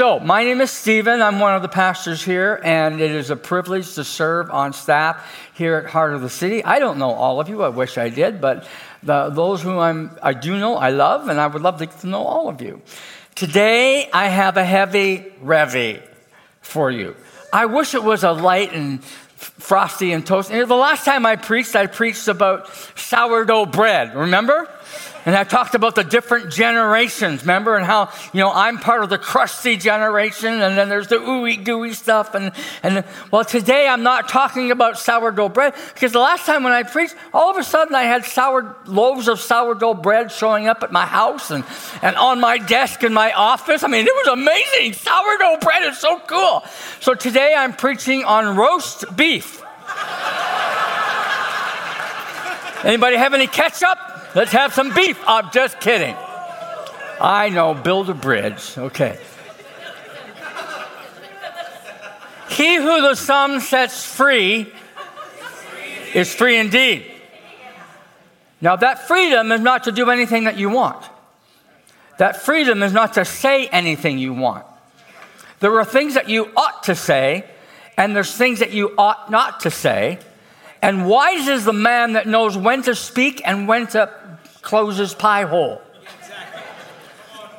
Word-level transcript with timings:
So, 0.00 0.18
my 0.18 0.44
name 0.44 0.62
is 0.62 0.70
Stephen. 0.70 1.20
I'm 1.20 1.40
one 1.40 1.54
of 1.54 1.60
the 1.60 1.68
pastors 1.68 2.24
here, 2.24 2.58
and 2.64 3.02
it 3.02 3.10
is 3.10 3.28
a 3.28 3.36
privilege 3.36 3.96
to 3.96 4.02
serve 4.02 4.48
on 4.48 4.72
staff 4.72 5.30
here 5.52 5.76
at 5.76 5.90
Heart 5.90 6.14
of 6.14 6.22
the 6.22 6.30
City. 6.30 6.64
I 6.64 6.78
don't 6.78 6.96
know 6.96 7.10
all 7.10 7.38
of 7.38 7.50
you. 7.50 7.62
I 7.62 7.68
wish 7.68 7.98
I 7.98 8.08
did, 8.08 8.40
but 8.40 8.66
the, 9.02 9.28
those 9.28 9.60
who 9.60 9.78
I'm, 9.78 10.16
I 10.22 10.32
do 10.32 10.58
know, 10.58 10.76
I 10.76 10.88
love, 10.88 11.28
and 11.28 11.38
I 11.38 11.48
would 11.48 11.60
love 11.60 11.80
to 11.80 11.86
to 11.86 12.06
know 12.06 12.22
all 12.22 12.48
of 12.48 12.62
you. 12.62 12.80
Today, 13.34 14.08
I 14.10 14.28
have 14.28 14.56
a 14.56 14.64
heavy 14.64 15.34
revy 15.44 16.02
for 16.62 16.90
you. 16.90 17.14
I 17.52 17.66
wish 17.66 17.92
it 17.92 18.02
was 18.02 18.24
a 18.24 18.32
light 18.32 18.72
and 18.72 19.04
frosty 19.04 20.12
and 20.14 20.26
toast. 20.26 20.48
The 20.48 20.64
last 20.64 21.04
time 21.04 21.26
I 21.26 21.36
preached, 21.36 21.76
I 21.76 21.86
preached 21.88 22.26
about 22.26 22.70
sourdough 22.96 23.66
bread. 23.66 24.14
Remember? 24.14 24.66
And 25.26 25.36
I 25.36 25.44
talked 25.44 25.74
about 25.74 25.94
the 25.94 26.04
different 26.04 26.50
generations, 26.50 27.42
remember? 27.42 27.76
And 27.76 27.84
how, 27.84 28.10
you 28.32 28.40
know, 28.40 28.50
I'm 28.50 28.78
part 28.78 29.04
of 29.04 29.10
the 29.10 29.18
crusty 29.18 29.76
generation, 29.76 30.60
and 30.62 30.78
then 30.78 30.88
there's 30.88 31.08
the 31.08 31.16
ooey 31.16 31.62
gooey 31.62 31.92
stuff. 31.92 32.34
And, 32.34 32.52
and 32.82 33.04
well, 33.30 33.44
today 33.44 33.86
I'm 33.86 34.02
not 34.02 34.28
talking 34.28 34.70
about 34.70 34.98
sourdough 34.98 35.50
bread, 35.50 35.74
because 35.94 36.12
the 36.12 36.20
last 36.20 36.46
time 36.46 36.62
when 36.62 36.72
I 36.72 36.84
preached, 36.84 37.14
all 37.34 37.50
of 37.50 37.56
a 37.56 37.64
sudden 37.64 37.94
I 37.94 38.04
had 38.04 38.24
sour 38.24 38.76
loaves 38.86 39.28
of 39.28 39.40
sourdough 39.40 39.94
bread 39.94 40.32
showing 40.32 40.68
up 40.68 40.82
at 40.82 40.90
my 40.90 41.06
house 41.06 41.50
and, 41.50 41.64
and 42.02 42.16
on 42.16 42.40
my 42.40 42.58
desk 42.58 43.02
in 43.02 43.12
my 43.12 43.32
office. 43.32 43.82
I 43.82 43.88
mean, 43.88 44.06
it 44.06 44.14
was 44.14 44.28
amazing. 44.28 44.94
Sourdough 44.94 45.58
bread 45.60 45.82
is 45.84 45.98
so 45.98 46.18
cool. 46.20 46.64
So 47.00 47.14
today 47.14 47.54
I'm 47.56 47.74
preaching 47.74 48.24
on 48.24 48.56
roast 48.56 49.04
beef. 49.16 49.62
Anybody 52.84 53.16
have 53.16 53.34
any 53.34 53.46
ketchup? 53.46 53.98
Let's 54.34 54.52
have 54.52 54.72
some 54.72 54.94
beef. 54.94 55.22
I'm 55.26 55.50
just 55.50 55.80
kidding. 55.80 56.16
I 57.20 57.50
know, 57.50 57.74
build 57.74 58.08
a 58.08 58.14
bridge. 58.14 58.78
Okay. 58.78 59.18
He 62.48 62.76
who 62.76 63.02
the 63.02 63.14
Son 63.14 63.60
sets 63.60 64.04
free 64.04 64.72
is 66.14 66.34
free 66.34 66.56
indeed. 66.56 67.10
Now, 68.60 68.76
that 68.76 69.06
freedom 69.06 69.52
is 69.52 69.60
not 69.60 69.84
to 69.84 69.92
do 69.92 70.10
anything 70.10 70.44
that 70.44 70.56
you 70.56 70.68
want. 70.68 71.04
That 72.18 72.36
freedom 72.42 72.82
is 72.82 72.92
not 72.92 73.14
to 73.14 73.24
say 73.24 73.66
anything 73.68 74.18
you 74.18 74.34
want. 74.34 74.66
There 75.60 75.78
are 75.78 75.84
things 75.84 76.14
that 76.14 76.28
you 76.28 76.50
ought 76.56 76.82
to 76.84 76.94
say, 76.94 77.44
and 77.96 78.14
there's 78.16 78.34
things 78.34 78.58
that 78.58 78.72
you 78.72 78.94
ought 78.98 79.30
not 79.30 79.60
to 79.60 79.70
say. 79.70 80.18
And 80.82 81.06
wise 81.06 81.46
is 81.46 81.64
the 81.64 81.72
man 81.72 82.14
that 82.14 82.26
knows 82.26 82.56
when 82.56 82.82
to 82.82 82.94
speak 82.94 83.42
and 83.44 83.68
when 83.68 83.86
to 83.88 84.10
close 84.62 84.96
his 84.96 85.14
pie 85.14 85.44
hole. 85.44 85.80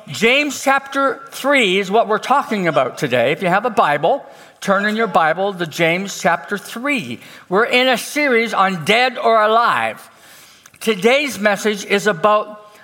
James 0.08 0.62
chapter 0.62 1.22
3 1.30 1.78
is 1.78 1.90
what 1.90 2.08
we're 2.08 2.18
talking 2.18 2.66
about 2.66 2.98
today. 2.98 3.32
If 3.32 3.40
you 3.40 3.48
have 3.48 3.64
a 3.64 3.70
Bible, 3.70 4.26
turn 4.60 4.84
in 4.84 4.96
your 4.96 5.06
Bible 5.06 5.54
to 5.54 5.66
James 5.66 6.20
chapter 6.20 6.58
3. 6.58 7.20
We're 7.48 7.64
in 7.64 7.88
a 7.88 7.96
series 7.96 8.52
on 8.52 8.84
dead 8.84 9.16
or 9.16 9.40
alive. 9.40 10.10
Today's 10.80 11.38
message 11.38 11.84
is 11.84 12.08
about 12.08 12.76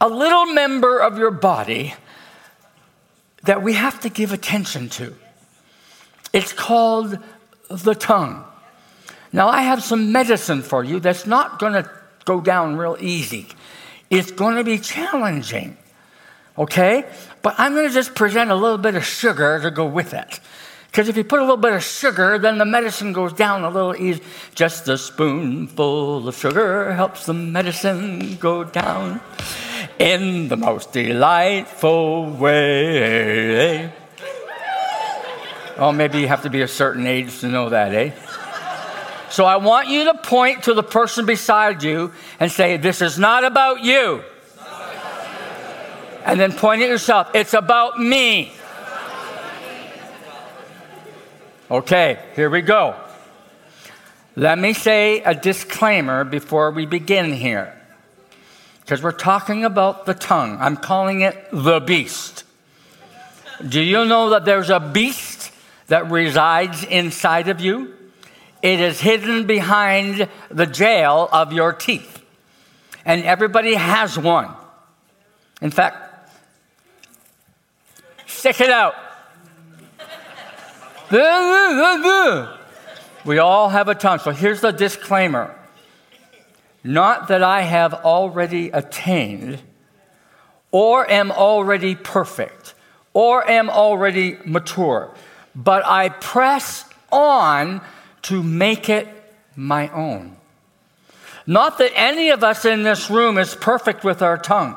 a 0.00 0.08
little 0.08 0.46
member 0.46 0.98
of 0.98 1.16
your 1.16 1.30
body 1.30 1.94
that 3.44 3.62
we 3.62 3.72
have 3.72 4.00
to 4.00 4.10
give 4.10 4.32
attention 4.32 4.90
to. 4.90 5.14
It's 6.32 6.52
called 6.52 7.18
the 7.70 7.94
tongue. 7.94 8.44
Now, 9.36 9.50
I 9.50 9.60
have 9.60 9.84
some 9.84 10.12
medicine 10.12 10.62
for 10.62 10.82
you 10.82 10.98
that's 10.98 11.26
not 11.26 11.58
going 11.58 11.74
to 11.74 11.84
go 12.24 12.40
down 12.40 12.76
real 12.76 12.96
easy. 12.98 13.48
It's 14.08 14.30
going 14.30 14.56
to 14.56 14.64
be 14.64 14.78
challenging, 14.78 15.76
okay? 16.56 17.04
But 17.42 17.54
I'm 17.58 17.74
going 17.74 17.86
to 17.86 17.92
just 17.92 18.14
present 18.14 18.50
a 18.50 18.54
little 18.54 18.78
bit 18.78 18.94
of 18.94 19.04
sugar 19.04 19.60
to 19.60 19.70
go 19.70 19.84
with 19.84 20.14
it. 20.14 20.40
Because 20.86 21.10
if 21.10 21.18
you 21.18 21.24
put 21.24 21.40
a 21.40 21.42
little 21.42 21.58
bit 21.58 21.74
of 21.74 21.84
sugar, 21.84 22.38
then 22.38 22.56
the 22.56 22.64
medicine 22.64 23.12
goes 23.12 23.34
down 23.34 23.62
a 23.62 23.68
little 23.68 23.94
easy. 23.94 24.22
Just 24.54 24.88
a 24.88 24.96
spoonful 24.96 26.26
of 26.26 26.34
sugar 26.34 26.94
helps 26.94 27.26
the 27.26 27.34
medicine 27.34 28.36
go 28.36 28.64
down 28.64 29.20
in 29.98 30.48
the 30.48 30.56
most 30.56 30.92
delightful 30.92 32.30
way. 32.30 33.92
Oh, 35.76 35.92
maybe 35.92 36.20
you 36.20 36.28
have 36.28 36.40
to 36.44 36.48
be 36.48 36.62
a 36.62 36.68
certain 36.68 37.06
age 37.06 37.40
to 37.40 37.48
know 37.48 37.68
that, 37.68 37.92
eh? 37.92 38.12
So 39.30 39.44
I 39.44 39.56
want 39.56 39.88
you 39.88 40.04
to 40.04 40.14
point 40.14 40.64
to 40.64 40.74
the 40.74 40.82
person 40.82 41.26
beside 41.26 41.82
you 41.82 42.12
and 42.38 42.50
say, 42.50 42.76
This 42.76 43.02
is 43.02 43.18
not 43.18 43.44
about 43.44 43.82
you. 43.82 44.22
And 46.24 46.40
then 46.40 46.52
point 46.52 46.82
at 46.82 46.88
yourself, 46.88 47.30
It's 47.34 47.54
about 47.54 47.98
me. 47.98 48.52
Okay, 51.68 52.18
here 52.36 52.48
we 52.48 52.62
go. 52.62 52.94
Let 54.36 54.58
me 54.58 54.72
say 54.72 55.22
a 55.22 55.34
disclaimer 55.34 56.22
before 56.22 56.70
we 56.70 56.86
begin 56.86 57.32
here. 57.32 57.72
Because 58.80 59.02
we're 59.02 59.10
talking 59.10 59.64
about 59.64 60.06
the 60.06 60.14
tongue. 60.14 60.58
I'm 60.60 60.76
calling 60.76 61.22
it 61.22 61.36
the 61.50 61.80
beast. 61.80 62.44
Do 63.66 63.80
you 63.80 64.04
know 64.04 64.30
that 64.30 64.44
there's 64.44 64.70
a 64.70 64.78
beast 64.78 65.50
that 65.88 66.08
resides 66.08 66.84
inside 66.84 67.48
of 67.48 67.60
you? 67.60 67.95
It 68.66 68.80
is 68.80 69.00
hidden 69.00 69.46
behind 69.46 70.28
the 70.50 70.66
jail 70.66 71.28
of 71.30 71.52
your 71.52 71.72
teeth. 71.72 72.20
And 73.04 73.22
everybody 73.22 73.74
has 73.74 74.18
one. 74.18 74.52
In 75.62 75.70
fact, 75.70 76.32
stick 78.26 78.60
it 78.60 78.70
out. 78.70 78.96
We 83.24 83.38
all 83.38 83.68
have 83.68 83.86
a 83.86 83.94
tongue. 83.94 84.18
So 84.18 84.32
here's 84.32 84.62
the 84.62 84.72
disclaimer 84.72 85.56
Not 86.82 87.28
that 87.28 87.44
I 87.44 87.62
have 87.62 87.94
already 87.94 88.70
attained, 88.70 89.60
or 90.72 91.08
am 91.08 91.30
already 91.30 91.94
perfect, 91.94 92.74
or 93.12 93.48
am 93.48 93.70
already 93.70 94.38
mature, 94.44 95.14
but 95.54 95.86
I 95.86 96.08
press 96.08 96.84
on 97.12 97.80
to 98.26 98.42
make 98.42 98.88
it 98.88 99.06
my 99.54 99.88
own. 99.90 100.36
Not 101.46 101.78
that 101.78 101.92
any 101.94 102.30
of 102.30 102.42
us 102.42 102.64
in 102.64 102.82
this 102.82 103.08
room 103.08 103.38
is 103.38 103.54
perfect 103.54 104.02
with 104.02 104.20
our 104.20 104.36
tongue. 104.36 104.76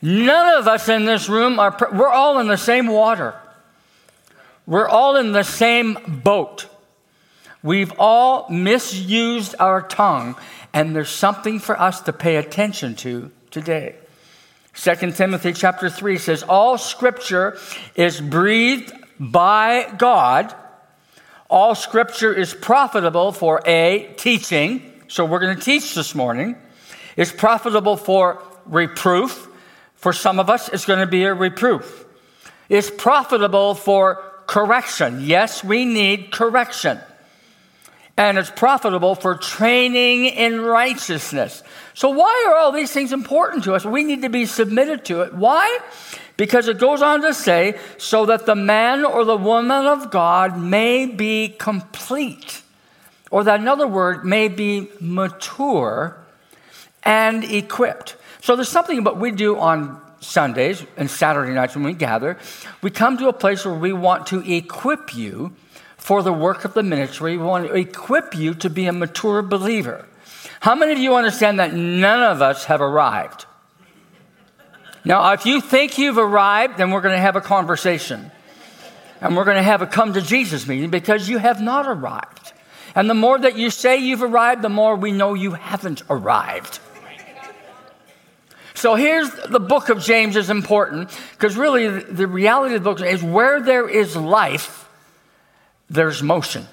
None 0.00 0.58
of 0.58 0.68
us 0.68 0.88
in 0.88 1.04
this 1.04 1.28
room 1.28 1.58
are, 1.58 1.72
per- 1.72 1.90
we're 1.90 2.10
all 2.10 2.38
in 2.38 2.46
the 2.46 2.56
same 2.56 2.86
water. 2.86 3.34
We're 4.66 4.88
all 4.88 5.16
in 5.16 5.32
the 5.32 5.42
same 5.42 5.98
boat. 6.22 6.66
We've 7.62 7.92
all 7.98 8.48
misused 8.50 9.56
our 9.58 9.82
tongue, 9.82 10.36
and 10.72 10.94
there's 10.94 11.08
something 11.08 11.58
for 11.58 11.80
us 11.80 12.02
to 12.02 12.12
pay 12.12 12.36
attention 12.36 12.94
to 12.96 13.32
today. 13.50 13.96
2 14.74 15.12
Timothy 15.12 15.52
chapter 15.52 15.90
3 15.90 16.18
says, 16.18 16.42
All 16.44 16.78
scripture 16.78 17.58
is 17.96 18.20
breathed 18.20 18.92
by 19.18 19.92
God 19.98 20.54
all 21.48 21.74
scripture 21.74 22.32
is 22.32 22.54
profitable 22.54 23.32
for 23.32 23.62
a 23.66 24.12
teaching. 24.16 25.02
So 25.08 25.24
we're 25.24 25.40
going 25.40 25.56
to 25.56 25.62
teach 25.62 25.94
this 25.94 26.14
morning. 26.14 26.56
It's 27.16 27.32
profitable 27.32 27.96
for 27.96 28.42
reproof. 28.66 29.48
For 29.96 30.12
some 30.12 30.38
of 30.38 30.50
us, 30.50 30.68
it's 30.68 30.84
going 30.84 31.00
to 31.00 31.06
be 31.06 31.24
a 31.24 31.34
reproof. 31.34 32.04
It's 32.68 32.90
profitable 32.90 33.74
for 33.74 34.22
correction. 34.46 35.20
Yes, 35.22 35.62
we 35.62 35.84
need 35.84 36.32
correction. 36.32 36.98
And 38.16 38.38
it's 38.38 38.50
profitable 38.50 39.16
for 39.16 39.34
training 39.34 40.26
in 40.26 40.60
righteousness. 40.60 41.64
So, 41.94 42.10
why 42.10 42.46
are 42.48 42.56
all 42.56 42.70
these 42.70 42.92
things 42.92 43.12
important 43.12 43.64
to 43.64 43.74
us? 43.74 43.84
We 43.84 44.04
need 44.04 44.22
to 44.22 44.28
be 44.28 44.46
submitted 44.46 45.04
to 45.06 45.22
it. 45.22 45.34
Why? 45.34 45.80
Because 46.36 46.68
it 46.68 46.78
goes 46.78 47.02
on 47.02 47.22
to 47.22 47.34
say, 47.34 47.78
so 47.98 48.26
that 48.26 48.46
the 48.46 48.54
man 48.54 49.04
or 49.04 49.24
the 49.24 49.36
woman 49.36 49.86
of 49.86 50.10
God 50.10 50.58
may 50.58 51.06
be 51.06 51.48
complete, 51.48 52.62
or 53.30 53.44
that 53.44 53.60
another 53.60 53.86
word 53.86 54.24
may 54.24 54.48
be 54.48 54.88
mature 55.00 56.16
and 57.02 57.44
equipped. 57.44 58.16
So 58.40 58.56
there's 58.56 58.68
something 58.68 58.98
about 58.98 59.18
we 59.18 59.30
do 59.32 59.58
on 59.58 60.00
Sundays 60.20 60.84
and 60.96 61.10
Saturday 61.10 61.52
nights 61.52 61.74
when 61.74 61.84
we 61.84 61.92
gather. 61.92 62.38
We 62.82 62.90
come 62.90 63.18
to 63.18 63.28
a 63.28 63.32
place 63.32 63.64
where 63.64 63.74
we 63.74 63.92
want 63.92 64.28
to 64.28 64.40
equip 64.40 65.14
you 65.14 65.54
for 66.04 66.22
the 66.22 66.34
work 66.34 66.66
of 66.66 66.74
the 66.74 66.82
ministry. 66.82 67.34
We 67.38 67.42
want 67.42 67.66
to 67.66 67.72
equip 67.72 68.36
you 68.36 68.52
to 68.56 68.68
be 68.68 68.84
a 68.84 68.92
mature 68.92 69.40
believer. 69.40 70.04
How 70.60 70.74
many 70.74 70.92
of 70.92 70.98
you 70.98 71.14
understand 71.14 71.58
that 71.60 71.72
none 71.72 72.22
of 72.22 72.42
us 72.42 72.66
have 72.66 72.82
arrived? 72.82 73.46
Now, 75.02 75.32
if 75.32 75.46
you 75.46 75.62
think 75.62 75.96
you've 75.96 76.18
arrived, 76.18 76.76
then 76.76 76.90
we're 76.90 77.00
going 77.00 77.14
to 77.14 77.22
have 77.22 77.36
a 77.36 77.40
conversation. 77.40 78.30
And 79.22 79.34
we're 79.34 79.46
going 79.46 79.56
to 79.56 79.62
have 79.62 79.80
a 79.80 79.86
come 79.86 80.12
to 80.12 80.20
Jesus 80.20 80.66
meeting 80.66 80.90
because 80.90 81.26
you 81.26 81.38
have 81.38 81.62
not 81.62 81.86
arrived. 81.86 82.52
And 82.94 83.08
the 83.08 83.14
more 83.14 83.38
that 83.38 83.56
you 83.56 83.70
say 83.70 83.96
you've 83.96 84.22
arrived, 84.22 84.60
the 84.60 84.68
more 84.68 84.96
we 84.96 85.10
know 85.10 85.32
you 85.32 85.52
haven't 85.52 86.02
arrived. 86.10 86.80
So 88.74 88.94
here's 88.94 89.30
the 89.48 89.58
book 89.58 89.88
of 89.88 90.02
James 90.02 90.36
is 90.36 90.50
important 90.50 91.18
because 91.32 91.56
really 91.56 91.88
the 91.88 92.26
reality 92.26 92.74
of 92.74 92.84
the 92.84 92.90
book 92.90 93.00
is 93.00 93.22
where 93.22 93.62
there 93.62 93.88
is 93.88 94.14
life, 94.14 94.84
there's 95.90 96.22
motion. 96.22 96.66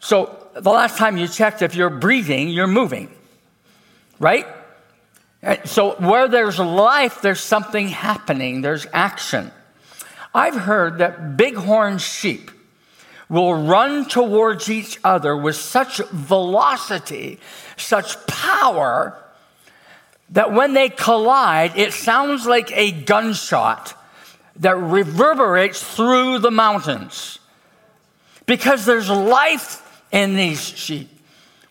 So 0.00 0.36
the 0.54 0.70
last 0.70 0.96
time 0.96 1.16
you 1.16 1.28
checked, 1.28 1.62
if 1.62 1.74
you're 1.74 1.90
breathing, 1.90 2.48
you're 2.48 2.66
moving, 2.66 3.10
right? 4.18 4.46
So 5.64 5.94
where 5.96 6.28
there's 6.28 6.58
life, 6.58 7.22
there's 7.22 7.40
something 7.40 7.88
happening, 7.88 8.60
there's 8.62 8.86
action. 8.92 9.50
I've 10.34 10.54
heard 10.54 10.98
that 10.98 11.36
bighorn 11.36 11.98
sheep 11.98 12.50
will 13.28 13.54
run 13.54 14.06
towards 14.06 14.68
each 14.68 14.98
other 15.04 15.36
with 15.36 15.56
such 15.56 15.98
velocity, 16.08 17.38
such 17.76 18.26
power, 18.26 19.16
that 20.30 20.52
when 20.52 20.74
they 20.74 20.88
collide, 20.88 21.76
it 21.76 21.92
sounds 21.92 22.46
like 22.46 22.70
a 22.72 22.90
gunshot 22.90 23.94
that 24.60 24.76
reverberates 24.76 25.82
through 25.82 26.38
the 26.38 26.50
mountains. 26.50 27.38
Because 28.46 28.84
there's 28.84 29.08
life 29.08 30.02
in 30.12 30.36
these 30.36 30.60
sheep 30.60 31.08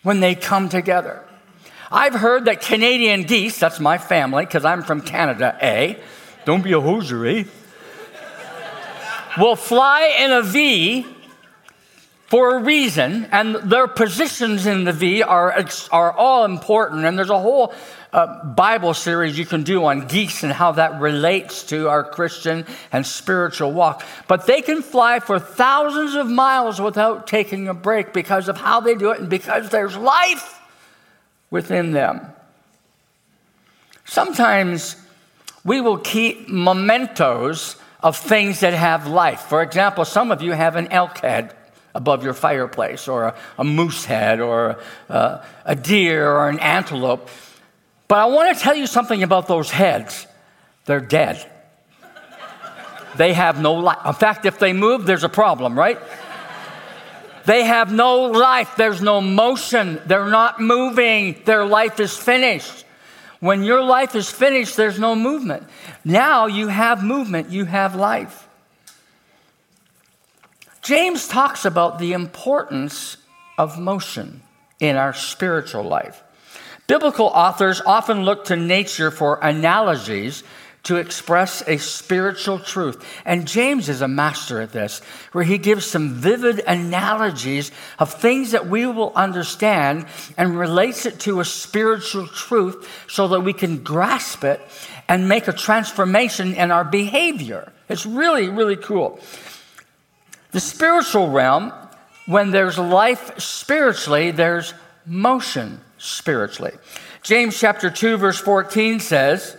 when 0.02 0.20
they 0.20 0.34
come 0.34 0.68
together. 0.68 1.24
I've 1.90 2.14
heard 2.14 2.44
that 2.44 2.60
Canadian 2.60 3.24
geese, 3.24 3.58
that's 3.58 3.80
my 3.80 3.98
family, 3.98 4.44
because 4.44 4.64
I'm 4.64 4.82
from 4.82 5.00
Canada, 5.00 5.56
eh? 5.60 5.96
Don't 6.44 6.62
be 6.62 6.72
a 6.72 6.80
hoser, 6.80 7.40
eh? 7.40 7.48
will 9.38 9.56
fly 9.56 10.16
in 10.18 10.32
a 10.32 10.42
V 10.42 11.06
for 12.30 12.56
a 12.56 12.62
reason, 12.62 13.26
and 13.32 13.56
their 13.56 13.88
positions 13.88 14.64
in 14.64 14.84
the 14.84 14.92
V 14.92 15.20
are, 15.24 15.66
are 15.90 16.12
all 16.12 16.44
important. 16.44 17.04
And 17.04 17.18
there's 17.18 17.28
a 17.28 17.38
whole 17.40 17.74
uh, 18.12 18.44
Bible 18.44 18.94
series 18.94 19.36
you 19.36 19.44
can 19.44 19.64
do 19.64 19.84
on 19.84 20.06
geese 20.06 20.44
and 20.44 20.52
how 20.52 20.70
that 20.72 21.00
relates 21.00 21.64
to 21.64 21.88
our 21.88 22.04
Christian 22.04 22.66
and 22.92 23.04
spiritual 23.04 23.72
walk. 23.72 24.04
But 24.28 24.46
they 24.46 24.62
can 24.62 24.80
fly 24.80 25.18
for 25.18 25.40
thousands 25.40 26.14
of 26.14 26.28
miles 26.28 26.80
without 26.80 27.26
taking 27.26 27.66
a 27.66 27.74
break 27.74 28.12
because 28.12 28.48
of 28.48 28.56
how 28.56 28.78
they 28.78 28.94
do 28.94 29.10
it 29.10 29.18
and 29.18 29.28
because 29.28 29.70
there's 29.70 29.96
life 29.96 30.60
within 31.50 31.90
them. 31.90 32.28
Sometimes 34.04 34.94
we 35.64 35.80
will 35.80 35.98
keep 35.98 36.48
mementos 36.48 37.74
of 38.04 38.16
things 38.16 38.60
that 38.60 38.72
have 38.72 39.08
life. 39.08 39.40
For 39.40 39.62
example, 39.62 40.04
some 40.04 40.30
of 40.30 40.42
you 40.42 40.52
have 40.52 40.76
an 40.76 40.86
elk 40.92 41.18
head 41.18 41.56
above 41.94 42.24
your 42.24 42.34
fireplace, 42.34 43.08
or 43.08 43.24
a, 43.24 43.34
a 43.58 43.64
moose 43.64 44.04
head, 44.04 44.40
or 44.40 44.78
a, 45.08 45.44
a 45.64 45.76
deer, 45.76 46.30
or 46.30 46.48
an 46.48 46.58
antelope. 46.58 47.28
But 48.08 48.18
I 48.18 48.26
want 48.26 48.56
to 48.56 48.62
tell 48.62 48.74
you 48.74 48.86
something 48.86 49.22
about 49.22 49.46
those 49.46 49.70
heads. 49.70 50.26
They're 50.84 51.00
dead. 51.00 51.48
They 53.16 53.32
have 53.32 53.60
no 53.60 53.74
life. 53.74 53.98
In 54.06 54.12
fact, 54.12 54.46
if 54.46 54.58
they 54.58 54.72
move, 54.72 55.06
there's 55.06 55.24
a 55.24 55.28
problem, 55.28 55.78
right? 55.78 55.98
They 57.46 57.64
have 57.64 57.92
no 57.92 58.26
life. 58.26 58.76
There's 58.76 59.02
no 59.02 59.20
motion. 59.20 60.00
They're 60.06 60.30
not 60.30 60.60
moving. 60.60 61.40
Their 61.44 61.64
life 61.64 61.98
is 61.98 62.16
finished. 62.16 62.84
When 63.40 63.64
your 63.64 63.82
life 63.82 64.14
is 64.14 64.30
finished, 64.30 64.76
there's 64.76 64.98
no 64.98 65.14
movement. 65.14 65.66
Now 66.04 66.46
you 66.46 66.68
have 66.68 67.02
movement, 67.02 67.50
you 67.50 67.64
have 67.64 67.94
life. 67.94 68.46
James 70.82 71.28
talks 71.28 71.64
about 71.64 71.98
the 71.98 72.12
importance 72.12 73.16
of 73.58 73.78
motion 73.78 74.42
in 74.78 74.96
our 74.96 75.12
spiritual 75.12 75.82
life. 75.84 76.22
Biblical 76.86 77.26
authors 77.26 77.80
often 77.84 78.24
look 78.24 78.46
to 78.46 78.56
nature 78.56 79.10
for 79.10 79.38
analogies 79.42 80.42
to 80.82 80.96
express 80.96 81.62
a 81.68 81.76
spiritual 81.76 82.58
truth. 82.58 83.04
And 83.26 83.46
James 83.46 83.88
is 83.88 84.00
a 84.00 84.08
master 84.08 84.60
at 84.62 84.72
this, 84.72 85.00
where 85.32 85.44
he 85.44 85.58
gives 85.58 85.84
some 85.84 86.14
vivid 86.14 86.60
analogies 86.66 87.70
of 87.98 88.14
things 88.14 88.52
that 88.52 88.66
we 88.66 88.86
will 88.86 89.12
understand 89.14 90.06
and 90.38 90.58
relates 90.58 91.04
it 91.04 91.20
to 91.20 91.40
a 91.40 91.44
spiritual 91.44 92.26
truth 92.26 92.88
so 93.08 93.28
that 93.28 93.40
we 93.40 93.52
can 93.52 93.82
grasp 93.82 94.42
it 94.42 94.60
and 95.06 95.28
make 95.28 95.48
a 95.48 95.52
transformation 95.52 96.54
in 96.54 96.70
our 96.70 96.84
behavior. 96.84 97.72
It's 97.88 98.06
really, 98.06 98.48
really 98.48 98.76
cool. 98.76 99.20
The 100.52 100.60
spiritual 100.60 101.30
realm, 101.30 101.72
when 102.26 102.50
there's 102.50 102.78
life 102.78 103.38
spiritually, 103.38 104.30
there's 104.30 104.74
motion 105.06 105.80
spiritually. 105.98 106.72
James 107.22 107.58
chapter 107.58 107.90
2 107.90 108.16
verse 108.16 108.38
14 108.38 109.00
says, 109.00 109.56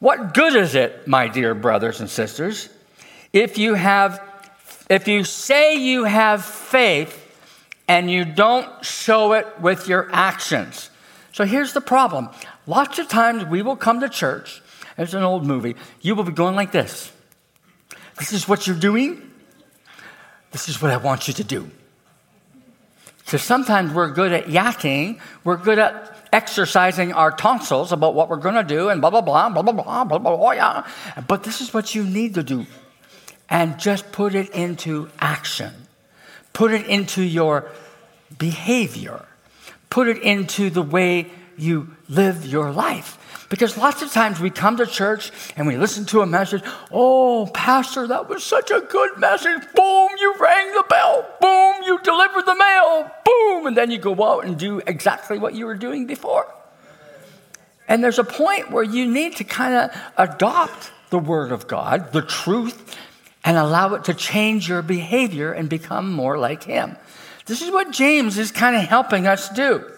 what 0.00 0.32
good 0.32 0.54
is 0.54 0.74
it, 0.74 1.08
my 1.08 1.26
dear 1.26 1.54
brothers 1.54 2.00
and 2.00 2.08
sisters, 2.08 2.68
if 3.32 3.58
you 3.58 3.74
have 3.74 4.24
if 4.88 5.06
you 5.06 5.22
say 5.22 5.74
you 5.74 6.04
have 6.04 6.44
faith 6.44 7.24
and 7.88 8.10
you 8.10 8.24
don't 8.24 8.84
show 8.84 9.34
it 9.34 9.46
with 9.60 9.86
your 9.86 10.08
actions? 10.12 10.88
So 11.32 11.44
here's 11.44 11.72
the 11.72 11.80
problem. 11.80 12.30
Lots 12.66 12.98
of 12.98 13.08
times 13.08 13.44
we 13.44 13.60
will 13.60 13.76
come 13.76 14.00
to 14.00 14.08
church. 14.08 14.62
It's 14.96 15.14
an 15.14 15.22
old 15.22 15.46
movie. 15.46 15.76
You 16.00 16.14
will 16.14 16.24
be 16.24 16.32
going 16.32 16.56
like 16.56 16.72
this. 16.72 17.12
This 18.18 18.32
is 18.32 18.48
what 18.48 18.66
you're 18.66 18.76
doing. 18.76 19.27
This 20.52 20.68
is 20.68 20.80
what 20.80 20.90
I 20.90 20.96
want 20.96 21.28
you 21.28 21.34
to 21.34 21.44
do. 21.44 21.70
So 23.26 23.36
sometimes 23.36 23.92
we're 23.92 24.10
good 24.10 24.32
at 24.32 24.46
yakking. 24.46 25.20
We're 25.44 25.58
good 25.58 25.78
at 25.78 26.16
exercising 26.32 27.12
our 27.12 27.30
tonsils 27.30 27.92
about 27.92 28.14
what 28.14 28.28
we're 28.28 28.36
going 28.36 28.54
to 28.54 28.62
do 28.62 28.88
and 28.88 29.00
blah, 29.00 29.10
blah, 29.10 29.20
blah, 29.20 29.48
blah, 29.50 29.62
blah, 29.62 29.72
blah, 29.72 30.04
blah, 30.04 30.18
blah, 30.18 30.36
blah, 30.36 30.50
yeah. 30.52 30.86
But 31.26 31.42
this 31.42 31.60
is 31.60 31.74
what 31.74 31.94
you 31.94 32.04
need 32.04 32.34
to 32.34 32.42
do. 32.42 32.66
And 33.50 33.78
just 33.78 34.12
put 34.12 34.34
it 34.34 34.50
into 34.50 35.10
action. 35.20 35.72
Put 36.52 36.72
it 36.72 36.86
into 36.86 37.22
your 37.22 37.70
behavior. 38.38 39.24
Put 39.90 40.08
it 40.08 40.22
into 40.22 40.70
the 40.70 40.82
way 40.82 41.26
you 41.56 41.96
live 42.08 42.46
your 42.46 42.70
life. 42.70 43.18
Because 43.48 43.78
lots 43.78 44.02
of 44.02 44.12
times 44.12 44.40
we 44.40 44.50
come 44.50 44.76
to 44.76 44.86
church 44.86 45.32
and 45.56 45.66
we 45.66 45.76
listen 45.78 46.04
to 46.06 46.20
a 46.20 46.26
message. 46.26 46.62
Oh, 46.90 47.46
Pastor, 47.54 48.06
that 48.06 48.28
was 48.28 48.44
such 48.44 48.70
a 48.70 48.80
good 48.80 49.18
message. 49.18 49.62
Boom, 49.74 50.08
you 50.18 50.34
rang 50.38 50.72
the 50.72 50.84
bell. 50.88 51.26
Boom, 51.40 51.82
you 51.84 51.98
delivered 52.02 52.44
the 52.44 52.54
mail. 52.54 53.10
Boom. 53.24 53.66
And 53.66 53.76
then 53.76 53.90
you 53.90 53.98
go 53.98 54.22
out 54.22 54.44
and 54.44 54.58
do 54.58 54.82
exactly 54.86 55.38
what 55.38 55.54
you 55.54 55.64
were 55.64 55.76
doing 55.76 56.06
before. 56.06 56.46
And 57.88 58.04
there's 58.04 58.18
a 58.18 58.24
point 58.24 58.70
where 58.70 58.84
you 58.84 59.06
need 59.06 59.36
to 59.36 59.44
kind 59.44 59.74
of 59.74 60.02
adopt 60.18 60.92
the 61.08 61.18
Word 61.18 61.50
of 61.50 61.66
God, 61.66 62.12
the 62.12 62.20
truth, 62.20 62.96
and 63.44 63.56
allow 63.56 63.94
it 63.94 64.04
to 64.04 64.14
change 64.14 64.68
your 64.68 64.82
behavior 64.82 65.52
and 65.52 65.70
become 65.70 66.12
more 66.12 66.36
like 66.36 66.64
Him. 66.64 66.98
This 67.46 67.62
is 67.62 67.70
what 67.70 67.92
James 67.92 68.36
is 68.36 68.52
kind 68.52 68.76
of 68.76 68.82
helping 68.82 69.26
us 69.26 69.48
do. 69.48 69.90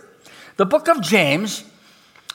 The 0.56 0.66
book 0.66 0.86
of 0.86 1.02
James 1.02 1.64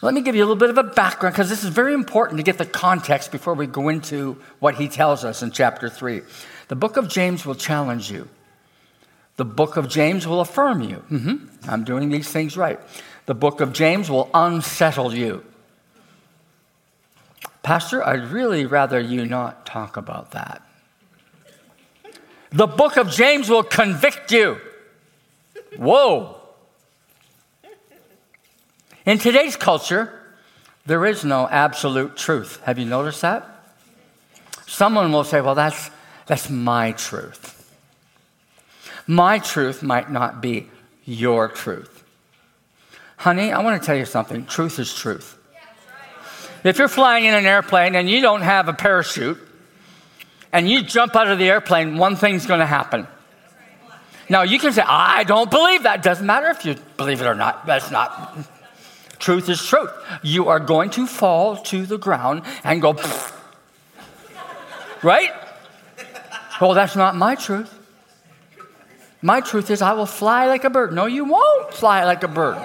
let 0.01 0.13
me 0.13 0.21
give 0.21 0.35
you 0.35 0.41
a 0.41 0.45
little 0.45 0.55
bit 0.55 0.69
of 0.69 0.77
a 0.77 0.83
background 0.83 1.33
because 1.33 1.49
this 1.49 1.63
is 1.63 1.69
very 1.69 1.93
important 1.93 2.37
to 2.37 2.43
get 2.43 2.57
the 2.57 2.65
context 2.65 3.31
before 3.31 3.53
we 3.53 3.65
go 3.65 3.89
into 3.89 4.37
what 4.59 4.75
he 4.75 4.87
tells 4.87 5.23
us 5.23 5.41
in 5.41 5.51
chapter 5.51 5.89
3. 5.89 6.21
The 6.67 6.75
book 6.75 6.97
of 6.97 7.07
James 7.07 7.45
will 7.45 7.55
challenge 7.55 8.11
you. 8.11 8.27
The 9.37 9.45
book 9.45 9.77
of 9.77 9.89
James 9.89 10.27
will 10.27 10.41
affirm 10.41 10.81
you. 10.81 11.03
Mm-hmm, 11.09 11.69
I'm 11.69 11.83
doing 11.83 12.09
these 12.09 12.29
things 12.29 12.55
right. 12.55 12.79
The 13.25 13.33
book 13.33 13.61
of 13.61 13.73
James 13.73 14.09
will 14.09 14.29
unsettle 14.33 15.13
you. 15.13 15.43
Pastor, 17.63 18.05
I'd 18.05 18.27
really 18.27 18.65
rather 18.65 18.99
you 18.99 19.25
not 19.25 19.65
talk 19.65 19.97
about 19.97 20.31
that. 20.31 20.61
The 22.51 22.67
book 22.67 22.95
of 22.97 23.09
James 23.09 23.49
will 23.49 23.63
convict 23.63 24.31
you. 24.31 24.57
Whoa. 25.77 26.34
In 29.05 29.19
today's 29.19 29.55
culture, 29.55 30.11
there 30.87 31.05
is 31.05 31.23
no 31.23 31.47
absolute 31.47 32.17
truth. 32.17 32.59
Have 32.63 32.79
you 32.79 32.85
noticed 32.85 33.21
that? 33.21 33.47
Someone 34.65 35.11
will 35.11 35.23
say, 35.23 35.41
well, 35.41 35.53
that's, 35.53 35.91
that's 36.25 36.49
my 36.49 36.91
truth. 36.93 37.51
My 39.05 39.37
truth 39.37 39.83
might 39.83 40.11
not 40.11 40.41
be 40.41 40.67
your 41.05 41.49
truth. 41.49 42.03
Honey, 43.17 43.51
I 43.51 43.61
want 43.61 43.79
to 43.79 43.85
tell 43.85 43.95
you 43.95 44.05
something. 44.05 44.45
Truth 44.47 44.79
is 44.79 44.93
truth. 44.93 45.37
If 46.63 46.79
you're 46.79 46.87
flying 46.87 47.25
in 47.25 47.35
an 47.35 47.45
airplane 47.45 47.93
and 47.93 48.09
you 48.09 48.21
don't 48.21 48.41
have 48.41 48.67
a 48.67 48.73
parachute 48.73 49.37
and 50.51 50.67
you 50.67 50.81
jump 50.81 51.15
out 51.15 51.27
of 51.27 51.37
the 51.37 51.47
airplane, 51.47 51.97
one 51.97 52.15
thing's 52.15 52.47
going 52.47 52.59
to 52.59 52.65
happen. 52.65 53.07
Now, 54.29 54.41
you 54.41 54.57
can 54.57 54.73
say, 54.73 54.81
I 54.81 55.23
don't 55.25 55.51
believe 55.51 55.83
that. 55.83 56.01
Doesn't 56.01 56.25
matter 56.25 56.49
if 56.49 56.65
you 56.65 56.75
believe 56.97 57.21
it 57.21 57.27
or 57.27 57.35
not. 57.35 57.67
That's 57.67 57.91
not 57.91 58.35
Truth 59.19 59.49
is 59.49 59.65
truth. 59.65 59.91
You 60.23 60.49
are 60.49 60.59
going 60.59 60.89
to 60.91 61.07
fall 61.07 61.57
to 61.57 61.85
the 61.85 61.97
ground 61.97 62.43
and 62.63 62.81
go, 62.81 62.93
right? 65.03 65.31
Well, 66.59 66.73
that's 66.73 66.95
not 66.95 67.15
my 67.15 67.35
truth. 67.35 67.71
My 69.21 69.41
truth 69.41 69.71
is 69.71 69.81
I 69.81 69.93
will 69.93 70.05
fly 70.05 70.47
like 70.47 70.63
a 70.63 70.69
bird. 70.69 70.93
No, 70.93 71.05
you 71.05 71.25
won't 71.25 71.73
fly 71.73 72.05
like 72.05 72.23
a 72.23 72.27
bird. 72.27 72.63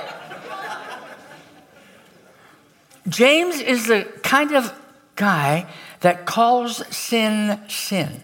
James 3.08 3.60
is 3.60 3.86
the 3.86 4.04
kind 4.22 4.52
of 4.52 4.72
guy 5.16 5.66
that 6.00 6.26
calls 6.26 6.86
sin 6.94 7.60
sin. 7.68 8.22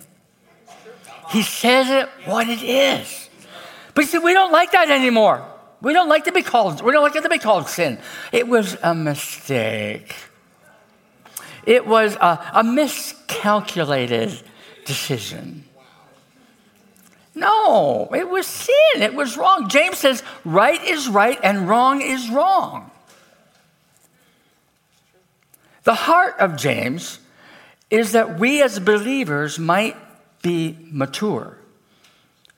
He 1.30 1.42
says 1.42 1.90
it 1.90 2.08
what 2.24 2.48
it 2.48 2.62
is. 2.62 3.28
But 3.94 4.04
see, 4.04 4.18
we 4.18 4.32
don't 4.32 4.52
like 4.52 4.72
that 4.72 4.90
anymore. 4.90 5.44
We 5.80 5.92
don't 5.92 6.08
like 6.08 6.24
to 6.24 6.32
be 6.32 6.42
called, 6.42 6.82
we 6.82 6.92
don't 6.92 7.02
like 7.02 7.16
it 7.16 7.22
to 7.22 7.28
be 7.28 7.38
called 7.38 7.68
sin. 7.68 7.98
It 8.32 8.48
was 8.48 8.76
a 8.82 8.94
mistake. 8.94 10.16
It 11.64 11.86
was 11.86 12.16
a, 12.16 12.52
a 12.54 12.64
miscalculated 12.64 14.40
decision. 14.84 15.64
No, 17.34 18.08
it 18.14 18.28
was 18.30 18.46
sin. 18.46 19.02
It 19.02 19.14
was 19.14 19.36
wrong. 19.36 19.68
James 19.68 19.98
says 19.98 20.22
right 20.44 20.82
is 20.82 21.08
right 21.08 21.38
and 21.42 21.68
wrong 21.68 22.00
is 22.00 22.30
wrong. 22.30 22.90
The 25.84 25.94
heart 25.94 26.36
of 26.38 26.56
James 26.56 27.18
is 27.90 28.12
that 28.12 28.38
we 28.38 28.62
as 28.62 28.80
believers 28.80 29.58
might 29.58 29.96
be 30.42 30.76
mature, 30.90 31.58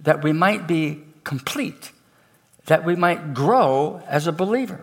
that 0.00 0.22
we 0.22 0.32
might 0.32 0.66
be 0.66 1.02
complete, 1.24 1.92
that 2.68 2.84
we 2.84 2.96
might 2.96 3.34
grow 3.34 4.02
as 4.06 4.26
a 4.26 4.32
believer. 4.32 4.80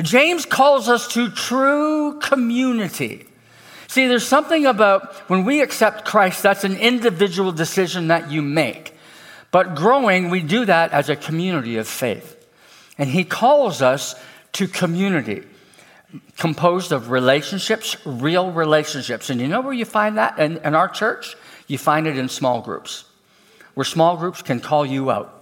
James 0.00 0.46
calls 0.46 0.88
us 0.88 1.08
to 1.08 1.30
true 1.30 2.18
community. 2.20 3.26
See, 3.86 4.06
there's 4.06 4.26
something 4.26 4.66
about 4.66 5.14
when 5.30 5.44
we 5.44 5.62
accept 5.62 6.04
Christ, 6.04 6.42
that's 6.42 6.64
an 6.64 6.76
individual 6.76 7.52
decision 7.52 8.08
that 8.08 8.30
you 8.30 8.42
make. 8.42 8.94
But 9.50 9.74
growing, 9.74 10.30
we 10.30 10.40
do 10.40 10.64
that 10.66 10.92
as 10.92 11.08
a 11.08 11.16
community 11.16 11.78
of 11.78 11.88
faith. 11.88 12.36
And 12.98 13.08
he 13.08 13.24
calls 13.24 13.80
us 13.80 14.14
to 14.54 14.68
community 14.68 15.44
composed 16.36 16.92
of 16.92 17.10
relationships, 17.10 17.96
real 18.04 18.50
relationships. 18.50 19.30
And 19.30 19.40
you 19.40 19.48
know 19.48 19.60
where 19.60 19.74
you 19.74 19.84
find 19.84 20.18
that 20.18 20.38
in, 20.38 20.58
in 20.58 20.74
our 20.74 20.88
church? 20.88 21.36
You 21.66 21.78
find 21.78 22.06
it 22.06 22.16
in 22.16 22.28
small 22.28 22.62
groups, 22.62 23.04
where 23.74 23.84
small 23.84 24.16
groups 24.16 24.40
can 24.42 24.60
call 24.60 24.86
you 24.86 25.10
out. 25.10 25.37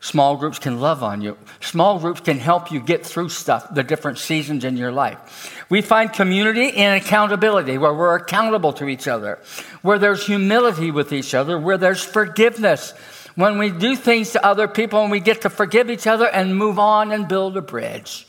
Small 0.00 0.36
groups 0.36 0.60
can 0.60 0.80
love 0.80 1.02
on 1.02 1.22
you. 1.22 1.36
Small 1.60 1.98
groups 1.98 2.20
can 2.20 2.38
help 2.38 2.70
you 2.70 2.78
get 2.80 3.04
through 3.04 3.30
stuff, 3.30 3.74
the 3.74 3.82
different 3.82 4.18
seasons 4.18 4.64
in 4.64 4.76
your 4.76 4.92
life. 4.92 5.64
We 5.68 5.82
find 5.82 6.12
community 6.12 6.72
and 6.76 7.02
accountability, 7.02 7.78
where 7.78 7.92
we're 7.92 8.14
accountable 8.14 8.72
to 8.74 8.88
each 8.88 9.08
other, 9.08 9.40
where 9.82 9.98
there's 9.98 10.24
humility 10.24 10.92
with 10.92 11.12
each 11.12 11.34
other, 11.34 11.58
where 11.58 11.78
there's 11.78 12.04
forgiveness. 12.04 12.92
When 13.34 13.58
we 13.58 13.70
do 13.70 13.96
things 13.96 14.32
to 14.32 14.46
other 14.46 14.68
people 14.68 15.02
and 15.02 15.10
we 15.10 15.20
get 15.20 15.42
to 15.42 15.50
forgive 15.50 15.90
each 15.90 16.06
other 16.06 16.28
and 16.28 16.56
move 16.56 16.78
on 16.78 17.10
and 17.10 17.26
build 17.26 17.56
a 17.56 17.62
bridge. 17.62 18.26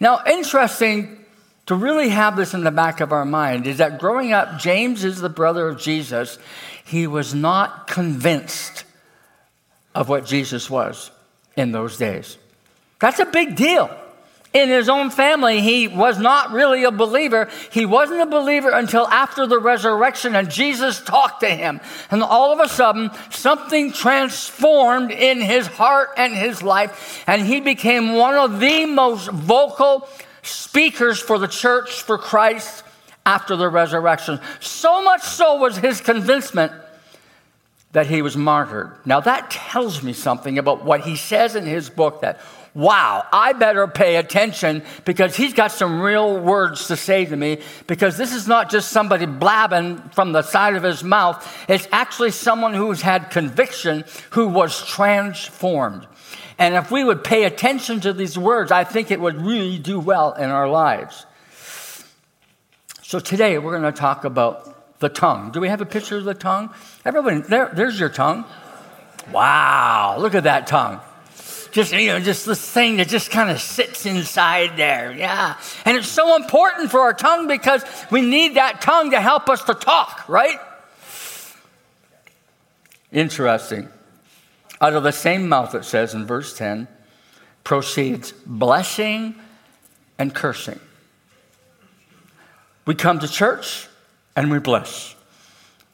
Now, 0.00 0.20
interesting 0.26 1.24
to 1.66 1.76
really 1.76 2.08
have 2.08 2.36
this 2.36 2.54
in 2.54 2.64
the 2.64 2.70
back 2.70 3.00
of 3.00 3.12
our 3.12 3.24
mind 3.24 3.66
is 3.68 3.78
that 3.78 4.00
growing 4.00 4.32
up, 4.32 4.58
James 4.58 5.04
is 5.04 5.20
the 5.20 5.28
brother 5.28 5.68
of 5.68 5.78
Jesus. 5.78 6.38
He 6.84 7.06
was 7.06 7.34
not 7.34 7.86
convinced 7.86 8.84
of 9.98 10.08
what 10.08 10.24
Jesus 10.24 10.70
was 10.70 11.10
in 11.56 11.72
those 11.72 11.96
days. 11.96 12.38
That's 13.00 13.18
a 13.18 13.26
big 13.26 13.56
deal. 13.56 13.90
In 14.54 14.68
his 14.68 14.88
own 14.88 15.10
family, 15.10 15.60
he 15.60 15.88
was 15.88 16.20
not 16.20 16.52
really 16.52 16.84
a 16.84 16.92
believer. 16.92 17.48
He 17.72 17.84
wasn't 17.84 18.20
a 18.20 18.26
believer 18.26 18.70
until 18.70 19.08
after 19.08 19.44
the 19.44 19.58
resurrection, 19.58 20.36
and 20.36 20.52
Jesus 20.52 21.00
talked 21.00 21.40
to 21.40 21.48
him. 21.48 21.80
And 22.12 22.22
all 22.22 22.52
of 22.52 22.60
a 22.60 22.68
sudden, 22.68 23.10
something 23.30 23.92
transformed 23.92 25.10
in 25.10 25.40
his 25.40 25.66
heart 25.66 26.10
and 26.16 26.32
his 26.32 26.62
life, 26.62 27.24
and 27.26 27.42
he 27.42 27.60
became 27.60 28.14
one 28.14 28.36
of 28.36 28.60
the 28.60 28.86
most 28.86 29.28
vocal 29.28 30.08
speakers 30.42 31.20
for 31.20 31.40
the 31.40 31.48
church 31.48 32.02
for 32.02 32.18
Christ 32.18 32.84
after 33.26 33.56
the 33.56 33.68
resurrection. 33.68 34.38
So 34.60 35.02
much 35.02 35.22
so 35.22 35.56
was 35.56 35.76
his 35.76 36.00
convincement 36.00 36.72
that 37.98 38.06
he 38.06 38.22
was 38.22 38.36
martyred. 38.36 38.92
Now, 39.04 39.18
that 39.18 39.50
tells 39.50 40.04
me 40.04 40.12
something 40.12 40.56
about 40.56 40.84
what 40.84 41.00
he 41.00 41.16
says 41.16 41.56
in 41.56 41.66
his 41.66 41.90
book 41.90 42.20
that, 42.20 42.38
wow, 42.72 43.26
I 43.32 43.54
better 43.54 43.88
pay 43.88 44.14
attention 44.14 44.84
because 45.04 45.34
he's 45.34 45.52
got 45.52 45.72
some 45.72 46.00
real 46.00 46.38
words 46.38 46.86
to 46.86 46.96
say 46.96 47.24
to 47.24 47.34
me 47.34 47.60
because 47.88 48.16
this 48.16 48.32
is 48.32 48.46
not 48.46 48.70
just 48.70 48.92
somebody 48.92 49.26
blabbing 49.26 49.98
from 50.10 50.30
the 50.30 50.42
side 50.42 50.76
of 50.76 50.84
his 50.84 51.02
mouth. 51.02 51.44
It's 51.68 51.88
actually 51.90 52.30
someone 52.30 52.72
who's 52.72 53.02
had 53.02 53.32
conviction 53.32 54.04
who 54.30 54.46
was 54.46 54.86
transformed. 54.86 56.06
And 56.56 56.76
if 56.76 56.92
we 56.92 57.02
would 57.02 57.24
pay 57.24 57.46
attention 57.46 57.98
to 58.02 58.12
these 58.12 58.38
words, 58.38 58.70
I 58.70 58.84
think 58.84 59.10
it 59.10 59.18
would 59.18 59.42
really 59.42 59.80
do 59.80 59.98
well 59.98 60.34
in 60.34 60.50
our 60.50 60.68
lives. 60.68 61.26
So 63.02 63.18
today 63.18 63.58
we're 63.58 63.76
going 63.76 63.92
to 63.92 64.00
talk 64.00 64.24
about 64.24 64.77
the 64.98 65.08
tongue. 65.08 65.50
Do 65.50 65.60
we 65.60 65.68
have 65.68 65.80
a 65.80 65.86
picture 65.86 66.16
of 66.16 66.24
the 66.24 66.34
tongue? 66.34 66.70
Everybody, 67.04 67.40
there, 67.40 67.70
there's 67.74 67.98
your 67.98 68.08
tongue. 68.08 68.44
Wow, 69.32 70.16
look 70.18 70.34
at 70.34 70.44
that 70.44 70.66
tongue. 70.66 71.00
Just, 71.70 71.92
you 71.92 72.08
know, 72.08 72.18
just 72.18 72.46
this 72.46 72.60
thing 72.70 72.96
that 72.96 73.08
just 73.08 73.30
kind 73.30 73.50
of 73.50 73.60
sits 73.60 74.06
inside 74.06 74.76
there. 74.76 75.12
Yeah. 75.12 75.56
And 75.84 75.96
it's 75.96 76.08
so 76.08 76.34
important 76.34 76.90
for 76.90 77.00
our 77.00 77.12
tongue 77.12 77.46
because 77.46 77.84
we 78.10 78.22
need 78.22 78.54
that 78.56 78.80
tongue 78.80 79.10
to 79.10 79.20
help 79.20 79.48
us 79.48 79.62
to 79.64 79.74
talk, 79.74 80.28
right? 80.28 80.58
Interesting. 83.12 83.88
Out 84.80 84.94
of 84.94 85.02
the 85.02 85.12
same 85.12 85.48
mouth, 85.48 85.74
it 85.74 85.84
says 85.84 86.14
in 86.14 86.26
verse 86.26 86.56
10, 86.56 86.88
proceeds 87.64 88.32
blessing 88.32 89.34
and 90.18 90.34
cursing. 90.34 90.80
We 92.86 92.94
come 92.94 93.18
to 93.18 93.28
church, 93.28 93.87
and 94.38 94.50
we 94.52 94.60
bless. 94.60 95.16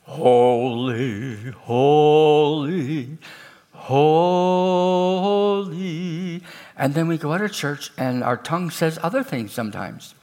Holy, 0.03 1.37
holy, 1.51 3.17
holy. 3.73 5.23
And 6.77 6.93
then 6.93 7.09
we 7.09 7.17
go 7.17 7.33
out 7.33 7.41
of 7.41 7.53
church 7.53 7.91
and 7.97 8.23
our 8.23 8.37
tongue 8.37 8.69
says 8.69 8.99
other 9.03 9.23
things 9.23 9.53
sometimes. 9.53 10.15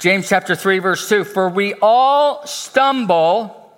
James 0.00 0.28
chapter 0.28 0.56
3, 0.56 0.80
verse 0.80 1.08
2 1.08 1.22
For 1.22 1.48
we 1.48 1.74
all 1.74 2.44
stumble 2.44 3.72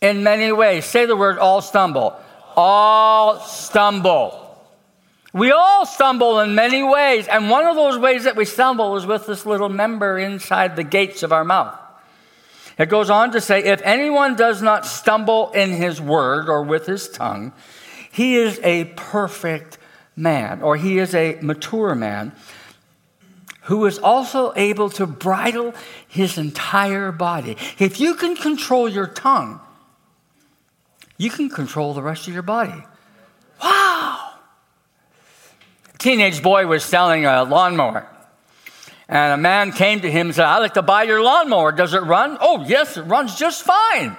in 0.00 0.22
many 0.22 0.52
ways. 0.52 0.84
Say 0.84 1.06
the 1.06 1.16
word 1.16 1.38
all 1.38 1.60
stumble. 1.60 2.14
All 2.54 3.40
stumble. 3.40 4.41
We 5.32 5.50
all 5.50 5.86
stumble 5.86 6.40
in 6.40 6.54
many 6.54 6.82
ways, 6.82 7.26
and 7.26 7.48
one 7.48 7.66
of 7.66 7.74
those 7.74 7.96
ways 7.96 8.24
that 8.24 8.36
we 8.36 8.44
stumble 8.44 8.96
is 8.96 9.06
with 9.06 9.26
this 9.26 9.46
little 9.46 9.70
member 9.70 10.18
inside 10.18 10.76
the 10.76 10.84
gates 10.84 11.22
of 11.22 11.32
our 11.32 11.44
mouth. 11.44 11.78
It 12.78 12.90
goes 12.90 13.08
on 13.08 13.32
to 13.32 13.40
say, 13.40 13.64
if 13.64 13.80
anyone 13.82 14.36
does 14.36 14.60
not 14.60 14.84
stumble 14.84 15.50
in 15.52 15.70
his 15.70 16.00
word 16.00 16.48
or 16.48 16.62
with 16.62 16.86
his 16.86 17.08
tongue, 17.08 17.52
he 18.10 18.36
is 18.36 18.60
a 18.62 18.84
perfect 18.96 19.78
man, 20.14 20.60
or 20.60 20.76
he 20.76 20.98
is 20.98 21.14
a 21.14 21.38
mature 21.40 21.94
man 21.94 22.32
who 23.62 23.86
is 23.86 23.98
also 23.98 24.52
able 24.56 24.90
to 24.90 25.06
bridle 25.06 25.72
his 26.08 26.36
entire 26.36 27.12
body. 27.12 27.56
If 27.78 28.00
you 28.00 28.16
can 28.16 28.36
control 28.36 28.88
your 28.88 29.06
tongue, 29.06 29.60
you 31.16 31.30
can 31.30 31.48
control 31.48 31.94
the 31.94 32.02
rest 32.02 32.26
of 32.26 32.34
your 32.34 32.42
body. 32.42 32.84
Wow! 33.62 34.32
Teenage 36.02 36.42
boy 36.42 36.66
was 36.66 36.84
selling 36.84 37.24
a 37.24 37.44
lawnmower. 37.44 38.06
And 39.08 39.34
a 39.34 39.36
man 39.36 39.72
came 39.72 40.00
to 40.00 40.10
him 40.10 40.28
and 40.28 40.34
said, 40.34 40.46
I'd 40.46 40.58
like 40.58 40.74
to 40.74 40.82
buy 40.82 41.04
your 41.04 41.22
lawnmower. 41.22 41.72
Does 41.72 41.94
it 41.94 42.02
run? 42.02 42.38
Oh, 42.40 42.64
yes, 42.66 42.96
it 42.96 43.02
runs 43.02 43.36
just 43.36 43.62
fine. 43.62 44.16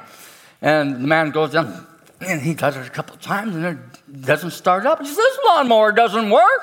And 0.61 0.95
the 0.95 1.07
man 1.07 1.31
goes 1.31 1.51
down, 1.51 1.85
and 2.21 2.41
he 2.41 2.53
does 2.53 2.77
it 2.77 2.87
a 2.87 2.89
couple 2.89 3.17
times, 3.17 3.55
and 3.55 3.65
it 3.65 4.21
doesn't 4.21 4.51
start 4.51 4.85
up. 4.85 4.99
He 4.99 5.05
says, 5.05 5.15
This 5.15 5.39
lawnmower 5.45 5.91
doesn't 5.91 6.29
work. 6.29 6.61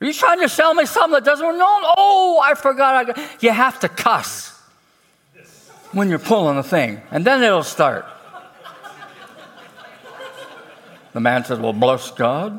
Are 0.00 0.06
you 0.06 0.12
trying 0.12 0.40
to 0.40 0.48
sell 0.48 0.74
me 0.74 0.84
something 0.84 1.12
that 1.12 1.24
doesn't 1.24 1.46
work? 1.46 1.56
No, 1.56 1.66
oh, 1.96 2.40
I 2.42 2.54
forgot. 2.54 3.10
I 3.10 3.28
you 3.40 3.50
have 3.50 3.78
to 3.80 3.88
cuss 3.88 4.58
when 5.92 6.08
you're 6.08 6.18
pulling 6.18 6.56
the 6.56 6.62
thing, 6.62 7.00
and 7.10 7.24
then 7.24 7.42
it'll 7.42 7.62
start. 7.62 8.06
The 11.12 11.20
man 11.20 11.44
says, 11.44 11.58
Well, 11.58 11.72
bless 11.72 12.10
God. 12.10 12.58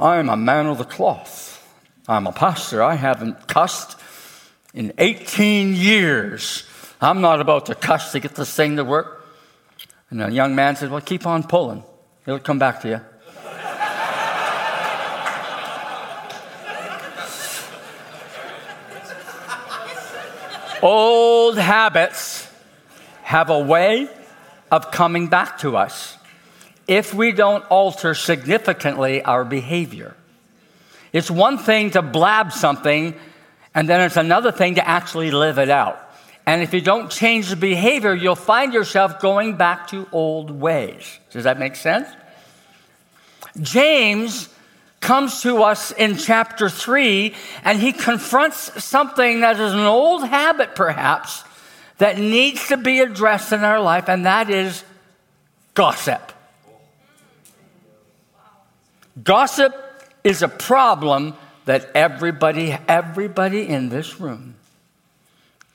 I'm 0.00 0.30
a 0.30 0.36
man 0.36 0.66
of 0.66 0.78
the 0.78 0.84
cloth. 0.84 1.62
I'm 2.08 2.26
a 2.26 2.32
pastor. 2.32 2.82
I 2.82 2.94
haven't 2.94 3.46
cussed 3.46 4.00
in 4.72 4.94
18 4.96 5.74
years. 5.74 6.66
I'm 7.02 7.20
not 7.20 7.42
about 7.42 7.66
to 7.66 7.74
cuss 7.74 8.12
to 8.12 8.20
get 8.20 8.34
this 8.34 8.54
thing 8.54 8.76
to 8.76 8.84
work. 8.84 9.28
And 10.08 10.20
the 10.20 10.32
young 10.32 10.54
man 10.54 10.76
said, 10.76 10.90
Well, 10.90 11.02
keep 11.02 11.26
on 11.26 11.42
pulling. 11.42 11.84
It'll 12.26 12.38
come 12.38 12.58
back 12.58 12.80
to 12.80 12.88
you. 12.88 13.00
Old 20.82 21.58
habits 21.58 22.50
have 23.22 23.50
a 23.50 23.60
way 23.60 24.08
of 24.70 24.90
coming 24.90 25.26
back 25.26 25.58
to 25.58 25.76
us 25.76 26.16
if 26.90 27.14
we 27.14 27.30
don't 27.30 27.64
alter 27.66 28.14
significantly 28.14 29.22
our 29.22 29.44
behavior. 29.44 30.16
It's 31.12 31.30
one 31.30 31.56
thing 31.56 31.92
to 31.92 32.02
blab 32.02 32.52
something, 32.52 33.14
and 33.72 33.88
then 33.88 34.00
it's 34.00 34.16
another 34.16 34.50
thing 34.50 34.74
to 34.74 34.86
actually 34.86 35.30
live 35.30 35.58
it 35.58 35.70
out. 35.70 36.00
And 36.46 36.62
if 36.62 36.74
you 36.74 36.80
don't 36.80 37.08
change 37.08 37.48
the 37.48 37.54
behavior, 37.54 38.12
you'll 38.12 38.34
find 38.34 38.74
yourself 38.74 39.20
going 39.20 39.56
back 39.56 39.86
to 39.88 40.08
old 40.10 40.50
ways. 40.50 41.20
Does 41.30 41.44
that 41.44 41.60
make 41.60 41.76
sense? 41.76 42.08
James 43.60 44.48
comes 44.98 45.42
to 45.42 45.62
us 45.62 45.92
in 45.92 46.16
chapter 46.16 46.68
3 46.68 47.34
and 47.64 47.78
he 47.78 47.92
confronts 47.92 48.82
something 48.82 49.40
that 49.42 49.60
is 49.60 49.72
an 49.72 49.78
old 49.78 50.26
habit, 50.26 50.74
perhaps, 50.74 51.44
that 51.98 52.18
needs 52.18 52.66
to 52.66 52.76
be 52.76 52.98
addressed 52.98 53.52
in 53.52 53.62
our 53.62 53.80
life, 53.80 54.08
and 54.08 54.26
that 54.26 54.50
is 54.50 54.82
gossip. 55.74 56.32
Gossip 59.22 59.74
is 60.22 60.42
a 60.42 60.48
problem 60.48 61.34
that 61.64 61.90
everybody, 61.94 62.76
everybody 62.88 63.68
in 63.68 63.88
this 63.88 64.20
room 64.20 64.54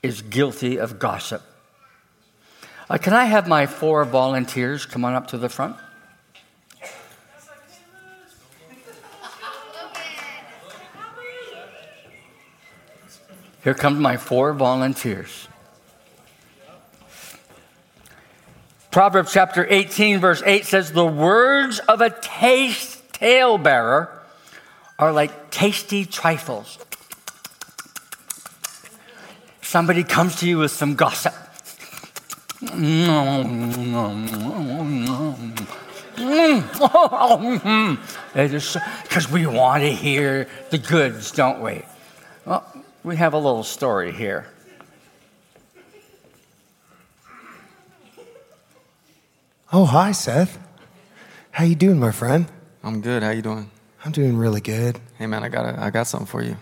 is 0.02 0.22
guilty 0.22 0.78
of 0.78 0.98
gossip. 0.98 1.42
Uh, 2.88 2.98
can 2.98 3.12
I 3.12 3.24
have 3.24 3.48
my 3.48 3.66
four 3.66 4.04
volunteers 4.04 4.86
come 4.86 5.04
on 5.04 5.14
up 5.14 5.28
to 5.28 5.38
the 5.38 5.48
front? 5.48 5.76
Here 13.64 13.74
come 13.74 14.00
my 14.00 14.16
four 14.16 14.52
volunteers. 14.52 15.48
Proverbs 18.92 19.32
chapter 19.32 19.66
18, 19.68 20.20
verse 20.20 20.40
8 20.46 20.64
says, 20.64 20.92
The 20.92 21.04
words 21.04 21.80
of 21.80 22.00
a 22.00 22.08
taste 22.08 22.95
talebearer 23.18 24.08
are 24.98 25.12
like 25.12 25.50
tasty 25.50 26.04
trifles. 26.04 26.78
Somebody 29.62 30.04
comes 30.04 30.36
to 30.36 30.48
you 30.48 30.58
with 30.58 30.70
some 30.70 30.94
gossip. 30.94 31.34
Because 39.02 39.30
we 39.30 39.46
want 39.46 39.82
to 39.82 39.92
hear 39.92 40.48
the 40.70 40.78
goods, 40.78 41.30
don't 41.32 41.60
we? 41.60 41.82
Well, 42.44 42.64
we 43.02 43.16
have 43.16 43.34
a 43.34 43.38
little 43.38 43.64
story 43.64 44.12
here. 44.12 44.46
Oh, 49.72 49.84
hi, 49.84 50.12
Seth. 50.12 50.58
How 51.50 51.64
you 51.64 51.74
doing, 51.74 51.98
my 51.98 52.12
friend? 52.12 52.46
I'm 52.86 53.00
good. 53.00 53.24
How 53.24 53.30
you 53.30 53.42
doing? 53.42 53.68
I'm 54.04 54.12
doing 54.12 54.36
really 54.36 54.60
good. 54.60 55.00
Hey 55.18 55.26
man, 55.26 55.42
I 55.42 55.48
got 55.48 55.66
a, 55.66 55.82
I 55.82 55.90
got 55.90 56.06
something 56.06 56.28
for 56.28 56.40
you. 56.40 56.56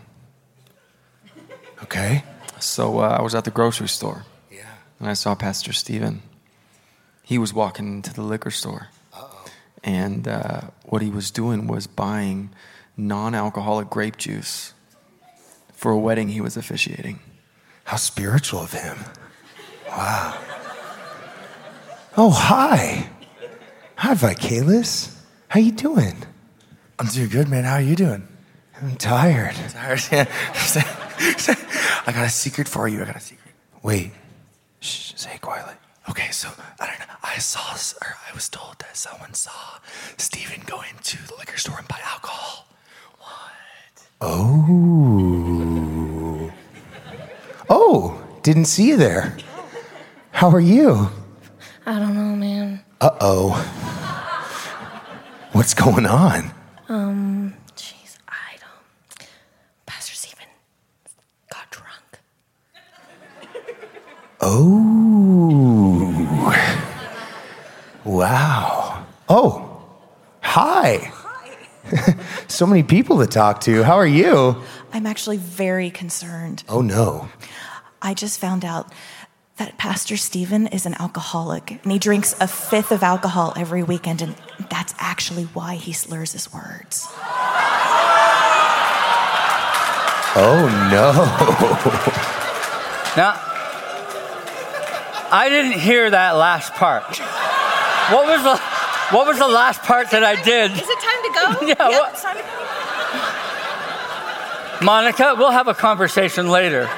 Okay. 1.83 2.25
So 2.61 3.01
uh, 3.01 3.19
I 3.19 3.21
was 3.21 3.35
at 3.35 3.45
the 3.45 3.51
grocery 3.51 3.89
store. 3.89 4.25
Yeah. 4.51 4.65
And 4.99 5.07
I 5.07 5.13
saw 5.13 5.35
Pastor 5.35 5.75
Stephen. 5.75 6.23
He 7.23 7.37
was 7.37 7.53
walking 7.53 7.89
into 7.89 8.15
the 8.15 8.23
liquor 8.23 8.51
store. 8.51 8.89
Uh-oh. 9.13 9.45
And 9.83 10.27
uh, 10.27 10.63
what 10.87 11.03
he 11.03 11.11
was 11.11 11.31
doing 11.31 11.67
was 11.67 11.87
buying 11.87 12.55
non-alcoholic 12.97 13.91
grape 13.91 14.17
juice 14.17 14.73
for 15.75 15.93
a 15.93 15.99
wedding 15.99 16.31
he 16.31 16.41
was 16.41 16.57
officiating. 16.57 17.21
How 17.85 17.99
spiritual 17.99 18.61
of 18.61 18.73
him. 18.73 18.97
Wow. 19.89 20.39
Oh, 22.17 22.31
hi. 22.31 23.11
Hi, 23.97 24.15
Vikalis. 24.15 25.14
How 25.55 25.61
you 25.61 25.71
doing? 25.71 26.17
I'm 26.99 27.07
doing 27.07 27.29
good, 27.29 27.49
man. 27.49 27.63
How 27.63 27.75
are 27.75 27.81
you 27.81 27.95
doing? 27.95 28.27
I'm 28.83 28.97
tired. 28.97 29.55
Tired? 29.71 30.03
Yeah. 30.11 30.25
I 32.09 32.11
got 32.13 32.27
a 32.27 32.29
secret 32.29 32.67
for 32.67 32.89
you. 32.89 33.01
I 33.01 33.05
got 33.05 33.15
a 33.15 33.21
secret. 33.21 33.55
Wait. 33.81 34.11
Shh, 34.81 35.13
say 35.15 35.37
it 35.37 35.41
quietly. 35.41 35.75
Okay, 36.11 36.33
so 36.33 36.49
I 36.81 36.87
don't 36.87 36.99
know. 36.99 37.05
I 37.23 37.39
saw, 37.39 37.61
or 38.05 38.17
I 38.29 38.35
was 38.35 38.49
told 38.49 38.81
that 38.81 38.97
someone 38.97 39.33
saw 39.35 39.79
Stephen 40.17 40.61
go 40.67 40.83
into 40.91 41.25
the 41.29 41.37
liquor 41.39 41.57
store 41.57 41.79
and 41.79 41.87
buy 41.87 42.01
alcohol. 42.05 42.67
What? 43.21 44.09
Oh. 44.23 44.91
Oh, 47.71 48.21
didn't 48.43 48.65
see 48.65 48.89
you 48.89 48.97
there. 48.97 49.37
How 50.33 50.51
are 50.51 50.59
you? 50.59 51.11
I 51.87 52.01
don't 52.01 52.17
know, 52.17 52.35
man. 52.35 52.81
Uh 53.01 53.11
oh. 53.21 54.01
What's 55.55 55.73
going 55.73 56.05
on? 56.05 56.51
Um, 56.89 57.55
jeez, 57.77 58.19
I 58.29 58.57
don't. 58.59 59.29
Pastor 59.87 60.13
Stephen 60.15 60.47
got 61.49 61.71
drunk. 61.71 62.19
Oh. 64.41 65.15
Wow. 68.05 69.07
Oh. 69.29 69.81
Hi. 70.41 71.11
Hi. 71.13 72.17
so 72.49 72.67
many 72.67 72.83
people 72.83 73.21
to 73.21 73.27
talk 73.29 73.61
to. 73.63 73.85
How 73.85 73.95
are 73.95 74.07
you? 74.07 74.61
I'm 74.93 75.07
actually 75.07 75.37
very 75.39 75.91
concerned. 75.91 76.65
Oh 76.69 76.81
no. 76.81 77.29
I 78.03 78.13
just 78.13 78.39
found 78.41 78.65
out 78.65 78.93
that 79.57 79.79
Pastor 79.79 80.17
Stephen 80.17 80.67
is 80.69 80.85
an 80.87 80.95
alcoholic 80.95 81.71
and 81.83 81.93
he 81.93 81.99
drinks 81.99 82.35
a 82.41 82.49
fifth 82.49 82.91
of 82.91 83.03
alcohol 83.03 83.53
every 83.57 83.83
weekend, 83.83 84.21
and 84.23 84.35
that's 84.71 84.95
actually 84.99 85.45
why 85.45 85.77
he 85.77 85.93
slurs 85.93 86.33
his 86.33 86.53
words. 86.53 87.07
Oh 90.37 90.67
no. 90.91 91.13
Now, 93.17 93.35
I 95.31 95.47
didn't 95.49 95.79
hear 95.81 96.11
that 96.11 96.33
last 96.33 96.75
part. 96.75 97.05
What 98.13 98.27
was 98.27 98.43
the, 98.43 98.57
what 99.17 99.27
was 99.29 99.39
the 99.39 99.47
last 99.47 99.83
part 99.83 100.11
that 100.11 100.25
I 100.25 100.35
did? 100.43 100.73
Is 100.73 100.79
it 100.81 100.99
time 101.01 101.23
to 101.23 101.31
go? 101.33 101.67
Yeah, 101.69 101.89
Yep, 101.91 102.01
what- 102.01 102.13
it's 102.13 102.23
time 102.23 102.37
to 102.37 102.43
go. 102.43 102.49
Monica, 104.85 105.35
we'll 105.39 105.53
have 105.53 105.69
a 105.69 105.75
conversation 105.75 106.49
later. 106.49 106.91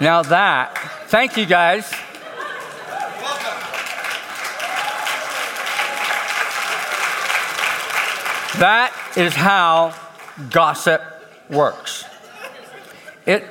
Now 0.00 0.22
that, 0.22 0.78
thank 1.08 1.36
you 1.36 1.44
guys. 1.44 1.90
That 8.58 8.94
is 9.16 9.34
how 9.34 9.94
gossip 10.48 11.02
works. 11.50 12.04
It 13.26 13.44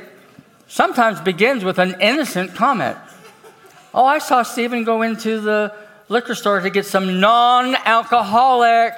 sometimes 0.67 1.21
begins 1.21 1.63
with 1.63 1.77
an 1.77 2.01
innocent 2.01 2.55
comment. 2.55 2.97
Oh, 3.93 4.05
I 4.05 4.17
saw 4.17 4.41
Stephen 4.41 4.83
go 4.83 5.03
into 5.03 5.41
the 5.41 5.73
liquor 6.09 6.33
store 6.33 6.61
to 6.61 6.69
get 6.71 6.87
some 6.87 7.19
non 7.19 7.75
alcoholic 7.75 8.93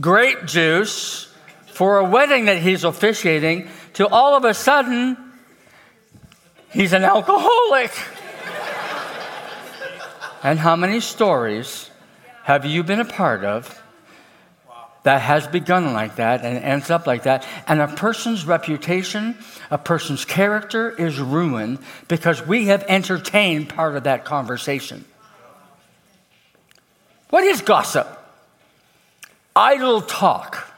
grape 0.00 0.44
juice 0.46 1.32
for 1.66 1.98
a 1.98 2.04
wedding 2.04 2.46
that 2.46 2.58
he's 2.58 2.82
officiating, 2.82 3.68
to 3.94 4.08
all 4.08 4.36
of 4.36 4.44
a 4.44 4.54
sudden, 4.54 5.16
he's 6.70 6.92
an 6.92 7.04
alcoholic. 7.04 7.92
and 10.42 10.58
how 10.58 10.76
many 10.76 11.00
stories 11.00 11.90
have 12.44 12.64
you 12.64 12.82
been 12.82 13.00
a 13.00 13.04
part 13.04 13.44
of 13.44 13.82
that 15.02 15.20
has 15.20 15.46
begun 15.46 15.92
like 15.92 16.16
that 16.16 16.44
and 16.44 16.58
ends 16.58 16.90
up 16.90 17.06
like 17.06 17.24
that? 17.24 17.46
And 17.66 17.80
a 17.80 17.88
person's 17.88 18.46
reputation, 18.46 19.36
a 19.70 19.78
person's 19.78 20.24
character 20.24 20.90
is 20.90 21.18
ruined 21.18 21.78
because 22.08 22.46
we 22.46 22.66
have 22.66 22.84
entertained 22.88 23.68
part 23.68 23.96
of 23.96 24.04
that 24.04 24.24
conversation. 24.24 25.04
What 27.30 27.44
is 27.44 27.60
gossip? 27.62 28.06
Idle 29.54 30.02
talk 30.02 30.72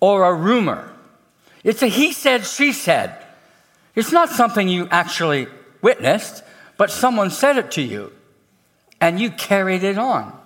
or 0.00 0.24
a 0.24 0.34
rumor. 0.34 0.92
It's 1.64 1.82
a 1.82 1.88
he 1.88 2.12
said, 2.12 2.44
she 2.44 2.72
said. 2.72 3.25
It's 3.96 4.12
not 4.12 4.28
something 4.28 4.68
you 4.68 4.86
actually 4.90 5.48
witnessed, 5.80 6.44
but 6.76 6.90
someone 6.90 7.30
said 7.30 7.56
it 7.56 7.72
to 7.72 7.82
you 7.82 8.12
and 9.00 9.18
you 9.18 9.30
carried 9.30 9.82
it 9.82 9.98
on. 9.98 10.38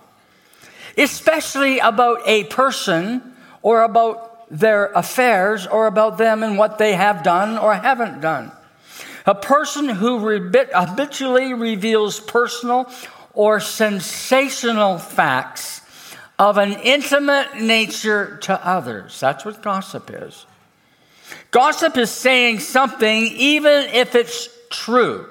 Especially 0.97 1.79
about 1.79 2.21
a 2.25 2.45
person 2.45 3.33
or 3.61 3.83
about 3.83 4.49
their 4.49 4.87
affairs 4.87 5.67
or 5.67 5.87
about 5.87 6.17
them 6.17 6.43
and 6.43 6.57
what 6.57 6.77
they 6.77 6.93
have 6.93 7.23
done 7.23 7.57
or 7.57 7.73
haven't 7.73 8.21
done. 8.21 8.51
A 9.25 9.35
person 9.35 9.87
who 9.87 10.19
habitually 10.19 11.53
reveals 11.53 12.19
personal 12.19 12.89
or 13.33 13.59
sensational 13.59 14.97
facts 14.97 15.81
of 16.39 16.57
an 16.57 16.73
intimate 16.73 17.61
nature 17.61 18.37
to 18.37 18.67
others. 18.67 19.19
That's 19.19 19.45
what 19.45 19.61
gossip 19.61 20.09
is. 20.11 20.45
Gossip 21.51 21.97
is 21.97 22.11
saying 22.11 22.59
something, 22.59 23.23
even 23.23 23.89
if 23.89 24.15
it's 24.15 24.49
true, 24.69 25.27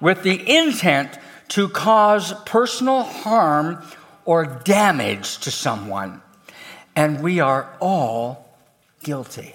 with 0.00 0.22
the 0.22 0.56
intent 0.56 1.18
to 1.48 1.68
cause 1.68 2.34
personal 2.44 3.02
harm 3.02 3.82
or 4.24 4.44
damage 4.64 5.38
to 5.38 5.50
someone. 5.50 6.22
and 6.98 7.22
we 7.22 7.38
are 7.38 7.76
all 7.78 8.58
guilty. 9.04 9.54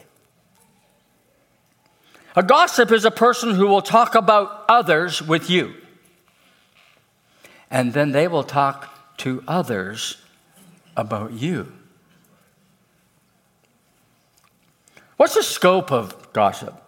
A 2.38 2.42
gossip 2.42 2.90
is 2.90 3.04
a 3.04 3.12
person 3.12 3.54
who 3.54 3.68
will 3.68 3.82
talk 3.82 4.16
about 4.16 4.64
others 4.70 5.22
with 5.22 5.50
you, 5.50 5.74
and 7.70 7.92
then 7.92 8.14
they 8.14 8.30
will 8.30 8.46
talk 8.46 9.18
to 9.18 9.44
others 9.46 10.24
about 10.96 11.34
you. 11.34 11.70
What's 15.18 15.36
the 15.36 15.44
scope 15.44 15.92
of 15.92 16.34
gossip? 16.34 16.80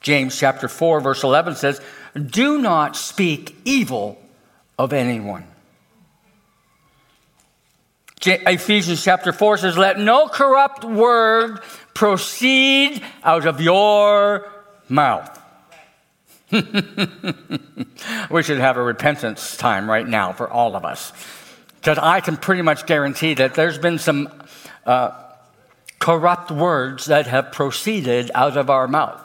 James 0.00 0.38
chapter 0.38 0.68
4, 0.68 1.00
verse 1.00 1.22
11 1.22 1.56
says, 1.56 1.80
Do 2.14 2.60
not 2.60 2.96
speak 2.96 3.56
evil 3.64 4.20
of 4.78 4.92
anyone. 4.92 5.46
Ephesians 8.22 9.02
chapter 9.02 9.32
4 9.32 9.58
says, 9.58 9.78
Let 9.78 9.98
no 9.98 10.28
corrupt 10.28 10.84
word 10.84 11.60
proceed 11.94 13.02
out 13.22 13.46
of 13.46 13.60
your 13.60 14.50
mouth. 14.88 15.38
we 16.52 18.42
should 18.42 18.58
have 18.58 18.76
a 18.76 18.82
repentance 18.82 19.56
time 19.56 19.88
right 19.88 20.06
now 20.06 20.32
for 20.32 20.50
all 20.50 20.76
of 20.76 20.84
us. 20.84 21.12
Because 21.76 21.98
I 21.98 22.20
can 22.20 22.36
pretty 22.36 22.62
much 22.62 22.86
guarantee 22.86 23.34
that 23.34 23.54
there's 23.54 23.78
been 23.78 23.98
some 23.98 24.28
uh, 24.84 25.29
corrupt 26.00 26.50
words 26.50 27.04
that 27.06 27.28
have 27.28 27.52
proceeded 27.52 28.30
out 28.34 28.56
of 28.56 28.68
our 28.68 28.88
mouth. 28.88 29.22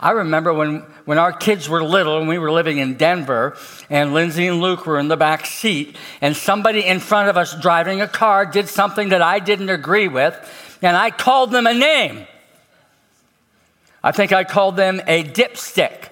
I 0.00 0.10
remember 0.10 0.52
when, 0.52 0.80
when 1.04 1.18
our 1.18 1.32
kids 1.32 1.68
were 1.68 1.82
little 1.84 2.18
and 2.18 2.28
we 2.28 2.38
were 2.38 2.50
living 2.50 2.78
in 2.78 2.94
Denver, 2.94 3.56
and 3.88 4.12
Lindsay 4.12 4.46
and 4.48 4.60
Luke 4.60 4.86
were 4.86 4.98
in 4.98 5.08
the 5.08 5.16
back 5.16 5.46
seat, 5.46 5.96
and 6.20 6.36
somebody 6.36 6.84
in 6.84 6.98
front 6.98 7.28
of 7.28 7.36
us 7.36 7.54
driving 7.60 8.00
a 8.00 8.08
car 8.08 8.44
did 8.44 8.68
something 8.68 9.10
that 9.10 9.22
I 9.22 9.38
didn't 9.38 9.70
agree 9.70 10.08
with, 10.08 10.34
and 10.82 10.96
I 10.96 11.10
called 11.10 11.52
them 11.52 11.66
a 11.66 11.74
name. 11.74 12.26
I 14.02 14.12
think 14.12 14.32
I 14.32 14.44
called 14.44 14.76
them 14.76 15.00
a 15.06 15.24
dipstick. 15.24 16.08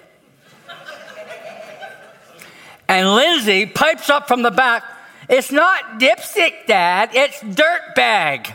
and 2.87 3.13
Lindsay 3.13 3.65
pipes 3.65 4.09
up 4.09 4.27
from 4.27 4.41
the 4.41 4.51
back, 4.51 4.83
It's 5.29 5.51
not 5.51 5.99
dipstick, 5.99 6.65
Dad, 6.67 7.11
it's 7.13 7.39
dirtbag. 7.41 8.53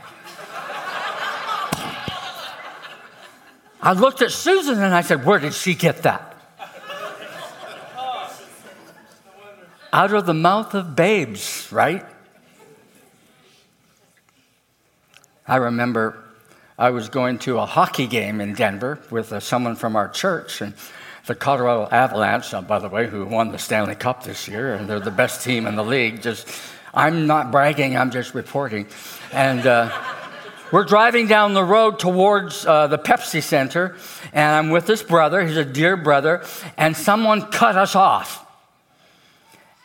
I 3.88 3.92
looked 3.92 4.20
at 4.20 4.30
Susan 4.32 4.82
and 4.82 4.94
I 4.94 5.00
said, 5.00 5.24
Where 5.24 5.38
did 5.38 5.54
she 5.54 5.74
get 5.74 6.02
that? 6.02 6.36
Out 9.90 10.12
of 10.12 10.26
the 10.26 10.34
mouth 10.34 10.74
of 10.74 10.94
babes, 10.94 11.66
right? 11.72 12.04
I 15.46 15.56
remember 15.56 16.22
I 16.78 16.90
was 16.90 17.08
going 17.08 17.38
to 17.38 17.60
a 17.60 17.64
hockey 17.64 18.06
game 18.06 18.42
in 18.42 18.52
Denver 18.52 18.98
with 19.10 19.32
uh, 19.32 19.40
someone 19.40 19.74
from 19.74 19.96
our 19.96 20.10
church, 20.10 20.60
and 20.60 20.74
the 21.24 21.34
Colorado 21.34 21.88
Avalanche, 21.90 22.52
uh, 22.52 22.60
by 22.60 22.80
the 22.80 22.90
way, 22.90 23.08
who 23.08 23.24
won 23.24 23.52
the 23.52 23.58
Stanley 23.58 23.94
Cup 23.94 24.22
this 24.22 24.46
year, 24.46 24.74
and 24.74 24.86
they're 24.86 25.00
the 25.00 25.10
best 25.10 25.42
team 25.42 25.66
in 25.66 25.76
the 25.76 25.84
league. 25.84 26.20
Just, 26.20 26.46
I'm 26.92 27.26
not 27.26 27.50
bragging, 27.50 27.96
I'm 27.96 28.10
just 28.10 28.34
reporting. 28.34 28.86
And 29.32 29.66
uh, 29.66 29.90
we're 30.72 30.84
driving 30.84 31.26
down 31.26 31.54
the 31.54 31.64
road 31.64 31.98
towards 31.98 32.66
uh, 32.66 32.86
the 32.86 32.98
Pepsi 32.98 33.42
Center, 33.42 33.96
and 34.32 34.54
I'm 34.54 34.70
with 34.70 34.86
this 34.86 35.02
brother. 35.02 35.44
He's 35.44 35.56
a 35.56 35.64
dear 35.64 35.96
brother, 35.96 36.44
and 36.76 36.96
someone 36.96 37.42
cut 37.50 37.76
us 37.76 37.94
off. 37.94 38.44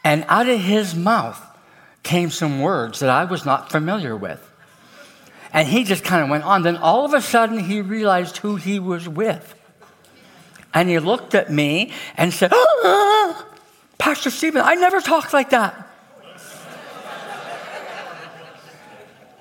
And 0.03 0.25
out 0.27 0.49
of 0.49 0.59
his 0.59 0.95
mouth 0.95 1.41
came 2.03 2.29
some 2.29 2.61
words 2.61 2.99
that 2.99 3.09
I 3.09 3.23
was 3.23 3.45
not 3.45 3.71
familiar 3.71 4.15
with. 4.15 4.49
And 5.53 5.67
he 5.67 5.83
just 5.83 6.03
kind 6.03 6.23
of 6.23 6.29
went 6.29 6.43
on. 6.43 6.63
Then 6.63 6.77
all 6.77 7.05
of 7.05 7.13
a 7.13 7.21
sudden, 7.21 7.59
he 7.59 7.81
realized 7.81 8.37
who 8.37 8.55
he 8.55 8.79
was 8.79 9.07
with. 9.07 9.55
And 10.73 10.89
he 10.89 10.99
looked 10.99 11.35
at 11.35 11.51
me 11.51 11.93
and 12.17 12.33
said, 12.33 12.51
oh, 12.53 13.47
Pastor 13.97 14.31
Stephen, 14.31 14.61
I 14.63 14.75
never 14.75 14.99
talked 14.99 15.31
like 15.31 15.51
that. 15.51 15.82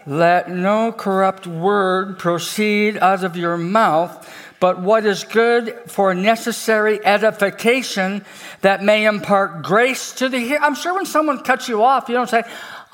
Let 0.07 0.51
no 0.51 0.93
corrupt 0.93 1.47
word 1.47 2.19
proceed 2.19 2.99
out 2.99 3.23
of 3.23 3.37
your 3.37 3.57
mouth, 3.57 4.29
but 4.59 4.81
what 4.81 5.07
is 5.07 5.25
good 5.25 5.79
for 5.87 6.15
necessary 6.15 7.05
edification 7.05 8.25
that 8.62 8.83
may 8.83 9.05
impart 9.05 9.62
grace 9.62 10.12
to 10.15 10.29
the 10.29 10.41
hearer. 10.41 10.61
I'm 10.62 10.75
sure 10.75 10.95
when 10.95 11.07
someone 11.07 11.41
cuts 11.41 11.69
you 11.69 11.83
off, 11.83 12.09
you 12.09 12.15
don't 12.15 12.29
say, 12.29 12.43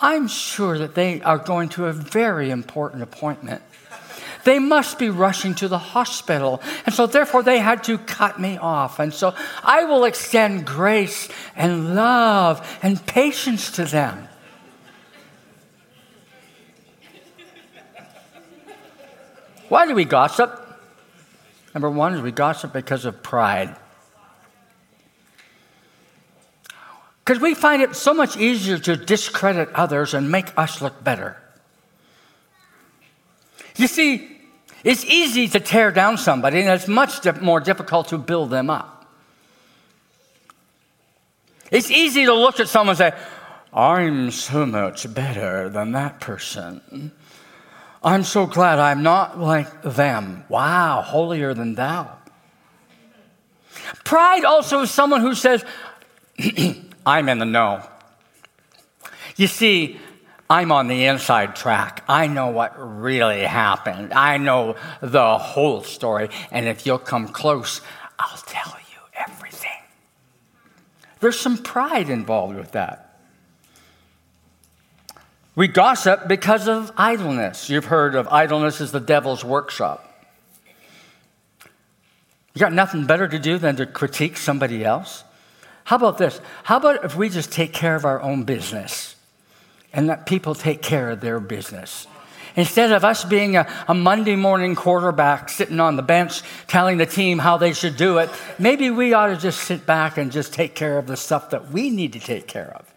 I'm 0.01 0.29
sure 0.29 0.79
that 0.79 0.95
they 0.95 1.21
are 1.23 1.39
going 1.39 1.71
to 1.71 1.87
a 1.87 1.93
very 1.93 2.51
important 2.51 3.03
appointment. 3.03 3.63
They 4.45 4.59
must 4.59 4.99
be 4.99 5.11
rushing 5.11 5.55
to 5.57 5.69
the 5.69 5.79
hospital. 5.79 6.63
And 6.87 6.95
so, 6.95 7.07
therefore, 7.07 7.43
they 7.43 7.59
had 7.59 7.85
to 7.85 7.99
cut 7.99 8.41
me 8.41 8.57
off. 8.57 8.99
And 8.99 9.13
so, 9.13 9.35
I 9.63 9.85
will 9.85 10.05
extend 10.05 10.65
grace 10.65 11.29
and 11.57 11.95
love 11.95 12.67
and 12.83 13.05
patience 13.07 13.73
to 13.73 13.85
them. 13.85 14.29
Why 19.69 19.87
do 19.87 19.95
we 19.95 20.05
gossip? 20.05 20.65
Number 21.75 21.91
one 21.91 22.15
is 22.15 22.23
we 22.23 22.33
gossip 22.33 22.73
because 22.73 23.05
of 23.05 23.23
pride. 23.23 23.77
Because 27.25 27.43
we 27.43 27.55
find 27.55 27.83
it 27.83 27.95
so 27.95 28.15
much 28.15 28.39
easier 28.39 28.79
to 28.79 28.97
discredit 28.97 29.69
others 29.75 30.15
and 30.15 30.31
make 30.31 30.57
us 30.57 30.81
look 30.81 31.05
better. 31.05 31.37
You 33.77 33.87
see, 33.87 34.39
it's 34.83 35.05
easy 35.05 35.47
to 35.49 35.61
tear 35.61 35.91
down 35.91 36.17
somebody, 36.17 36.61
and 36.61 36.71
it's 36.71 36.89
much 36.89 37.25
more 37.41 37.61
difficult 37.61 38.09
to 38.09 38.19
build 38.19 38.51
them 38.51 38.71
up. 38.71 39.07
It's 41.71 41.91
easy 41.91 42.25
to 42.25 42.33
look 42.33 42.61
at 42.61 42.69
someone 42.69 42.97
and 42.97 42.99
say, 42.99 43.13
I'm 43.73 44.31
so 44.31 44.65
much 44.65 45.13
better 45.13 45.69
than 45.69 45.93
that 45.93 46.21
person. 46.21 47.13
I'm 48.09 48.25
so 48.25 48.47
glad 48.47 48.79
I'm 48.79 49.03
not 49.03 49.39
like 49.39 49.83
them. 49.83 50.43
Wow, 50.49 51.03
holier 51.03 51.53
than 51.53 51.75
thou. 51.75 52.17
Pride 54.03 54.47
also 54.47 54.81
is 54.81 54.91
someone 54.91 55.21
who 55.21 55.35
says, 55.35 55.63
I'm 57.07 57.29
in 57.29 57.39
the 57.39 57.45
know. 57.45 57.83
You 59.37 59.47
see, 59.47 60.01
I'm 60.49 60.73
on 60.73 60.89
the 60.89 61.05
inside 61.05 61.55
track. 61.55 62.03
I 62.09 62.29
know 62.29 62.47
what 62.47 62.73
really 62.79 63.43
happened. 63.43 64.15
I 64.15 64.39
know 64.39 64.77
the 65.03 65.37
whole 65.37 65.83
story. 65.83 66.31
And 66.51 66.67
if 66.67 66.87
you'll 66.87 66.99
come 66.99 67.29
close, 67.29 67.83
I'll 68.19 68.39
tell 68.39 68.75
you 68.91 69.01
everything. 69.29 69.83
There's 71.21 71.39
some 71.39 71.59
pride 71.59 72.09
involved 72.09 72.57
with 72.57 72.73
that. 72.73 73.08
We 75.59 75.67
gossip 75.67 76.29
because 76.29 76.69
of 76.69 76.93
idleness. 76.97 77.69
You've 77.69 77.87
heard 77.87 78.15
of 78.15 78.29
idleness 78.29 78.81
as 78.81 78.93
the 78.93 79.01
devil's 79.01 79.45
workshop. 79.45 80.05
You 82.55 82.61
got 82.61 82.73
nothing 82.73 83.07
better 83.07 83.27
to 83.27 83.41
do 83.41 83.59
than 83.59 83.75
to 83.75 83.87
critique 83.87 84.37
somebody 84.37 84.85
else? 84.85 85.25
How 85.83 85.97
about 85.97 86.17
this? 86.17 86.41
How 86.63 86.77
about 86.77 87.05
if 87.05 87.17
we 87.17 87.29
just 87.29 87.51
take 87.51 87.73
care 87.73 87.97
of 87.97 88.05
our 88.05 88.23
own 88.23 88.45
business 88.45 89.17
and 89.93 90.07
let 90.07 90.27
people 90.27 90.55
take 90.55 90.81
care 90.81 91.11
of 91.11 91.21
their 91.21 91.41
business? 91.41 92.07
Instead 92.55 92.93
of 92.93 93.05
us 93.05 93.25
being 93.25 93.57
a, 93.57 93.69
a, 93.89 93.95
Monday 93.95 94.37
morning 94.37 94.77
quarterback 94.77 95.49
sitting 95.49 95.81
on 95.81 95.97
the 95.97 96.03
bench 96.03 96.43
telling 96.69 96.99
the 96.99 97.07
team 97.07 97.37
how 97.37 97.57
they 97.57 97.73
should 97.73 97.97
do 97.97 98.19
it, 98.19 98.31
maybe 98.61 98.91
we 98.91 99.13
ought 99.13 99.27
to 99.27 99.37
just 99.37 99.65
sit 99.65 99.85
back 99.85 100.19
and 100.19 100.31
just 100.31 100.53
take 100.53 100.77
care 100.77 100.99
of 100.99 101.09
the 101.09 101.17
stuff 101.17 101.51
that 101.51 101.73
we 101.73 101.91
need 101.91 102.13
to 102.13 102.21
take 102.21 102.47
care 102.47 102.73
of. 102.77 102.95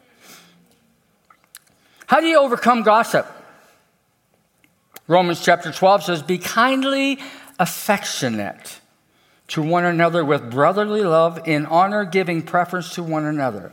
How 2.12 2.19
do 2.19 2.28
you 2.28 2.39
overcome 2.39 2.84
gossip? 2.84 3.26
Romans 5.08 5.39
chapter 5.39 5.71
12 5.71 6.04
says, 6.04 6.21
Be 6.21 6.39
kindly 6.39 7.19
affectionate 7.58 8.82
to 9.47 9.62
one 9.62 9.86
another 9.86 10.26
with 10.26 10.52
brotherly 10.52 11.04
love, 11.04 11.47
in 11.47 11.65
honor, 11.67 12.04
giving 12.04 12.41
preference 12.41 12.95
to 12.95 13.02
one 13.02 13.24
another. 13.24 13.71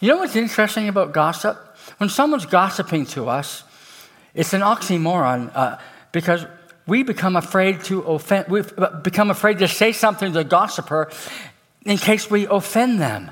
You 0.00 0.08
know 0.08 0.16
what's 0.16 0.36
interesting 0.36 0.88
about 0.88 1.12
gossip? 1.12 1.58
When 1.98 2.08
someone's 2.08 2.46
gossiping 2.46 3.04
to 3.08 3.28
us, 3.28 3.62
it's 4.32 4.54
an 4.54 4.62
oxymoron 4.62 5.54
uh, 5.54 5.76
because 6.12 6.46
we 6.86 7.02
become 7.02 7.36
afraid 7.36 7.84
to 7.84 8.00
offend, 8.00 8.48
we 8.48 8.62
become 9.02 9.30
afraid 9.30 9.58
to 9.58 9.68
say 9.68 9.92
something 9.92 10.32
to 10.32 10.38
the 10.38 10.44
gossiper 10.44 11.10
in 11.84 11.98
case 11.98 12.30
we 12.30 12.46
offend 12.46 13.02
them. 13.02 13.30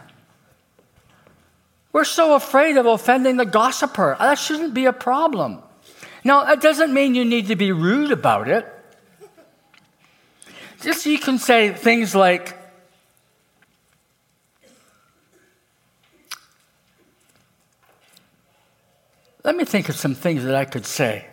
We're 1.98 2.04
so 2.04 2.36
afraid 2.36 2.76
of 2.76 2.86
offending 2.86 3.38
the 3.38 3.44
gossiper. 3.44 4.14
That 4.20 4.38
shouldn't 4.38 4.72
be 4.72 4.84
a 4.84 4.92
problem. 4.92 5.60
Now, 6.22 6.44
that 6.44 6.60
doesn't 6.60 6.94
mean 6.94 7.16
you 7.16 7.24
need 7.24 7.48
to 7.48 7.56
be 7.56 7.72
rude 7.72 8.12
about 8.12 8.48
it. 8.48 8.64
Just 10.80 11.04
you 11.06 11.18
can 11.18 11.38
say 11.38 11.72
things 11.72 12.14
like, 12.14 12.56
Let 19.42 19.56
me 19.56 19.64
think 19.64 19.88
of 19.88 19.96
some 19.96 20.14
things 20.14 20.44
that 20.44 20.54
I 20.54 20.66
could 20.66 20.86
say. 20.86 21.26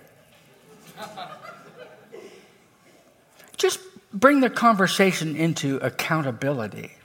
Just 3.56 3.80
bring 4.12 4.40
the 4.40 4.50
conversation 4.50 5.36
into 5.36 5.78
accountability. 5.78 6.96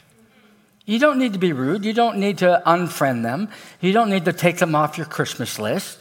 You 0.91 0.99
don't 0.99 1.19
need 1.19 1.35
to 1.35 1.39
be 1.39 1.53
rude. 1.53 1.85
You 1.85 1.93
don't 1.93 2.17
need 2.17 2.39
to 2.39 2.61
unfriend 2.67 3.23
them. 3.23 3.49
You 3.81 3.93
don't 3.93 4.11
need 4.11 4.25
to 4.25 4.33
take 4.33 4.59
them 4.59 4.75
off 4.75 4.99
your 4.99 5.07
Christmas 5.07 5.57
list. 5.57 6.01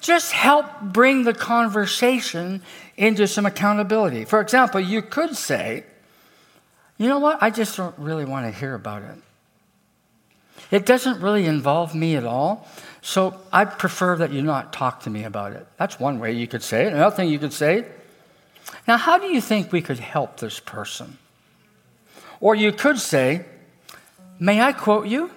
Just 0.00 0.32
help 0.32 0.64
bring 0.80 1.24
the 1.24 1.34
conversation 1.34 2.62
into 2.96 3.26
some 3.26 3.44
accountability. 3.44 4.24
For 4.24 4.40
example, 4.40 4.80
you 4.80 5.02
could 5.02 5.36
say, 5.36 5.84
you 6.96 7.06
know 7.06 7.18
what? 7.18 7.42
I 7.42 7.50
just 7.50 7.76
don't 7.76 7.94
really 7.98 8.24
want 8.24 8.46
to 8.46 8.58
hear 8.58 8.74
about 8.74 9.02
it. 9.02 9.18
It 10.70 10.86
doesn't 10.86 11.20
really 11.20 11.44
involve 11.44 11.94
me 11.94 12.16
at 12.16 12.24
all. 12.24 12.66
So 13.02 13.38
I 13.52 13.66
prefer 13.66 14.16
that 14.16 14.32
you 14.32 14.40
not 14.40 14.72
talk 14.72 15.02
to 15.02 15.10
me 15.10 15.24
about 15.24 15.52
it. 15.52 15.66
That's 15.76 16.00
one 16.00 16.18
way 16.18 16.32
you 16.32 16.46
could 16.46 16.62
say 16.62 16.86
it. 16.86 16.94
Another 16.94 17.14
thing 17.14 17.28
you 17.28 17.38
could 17.38 17.52
say, 17.52 17.84
now, 18.88 18.96
how 18.96 19.18
do 19.18 19.26
you 19.26 19.42
think 19.42 19.70
we 19.70 19.82
could 19.82 19.98
help 19.98 20.38
this 20.38 20.60
person? 20.60 21.18
Or 22.40 22.54
you 22.54 22.72
could 22.72 22.98
say, 22.98 23.44
May 24.38 24.60
I 24.60 24.72
quote 24.72 25.06
you? 25.06 25.30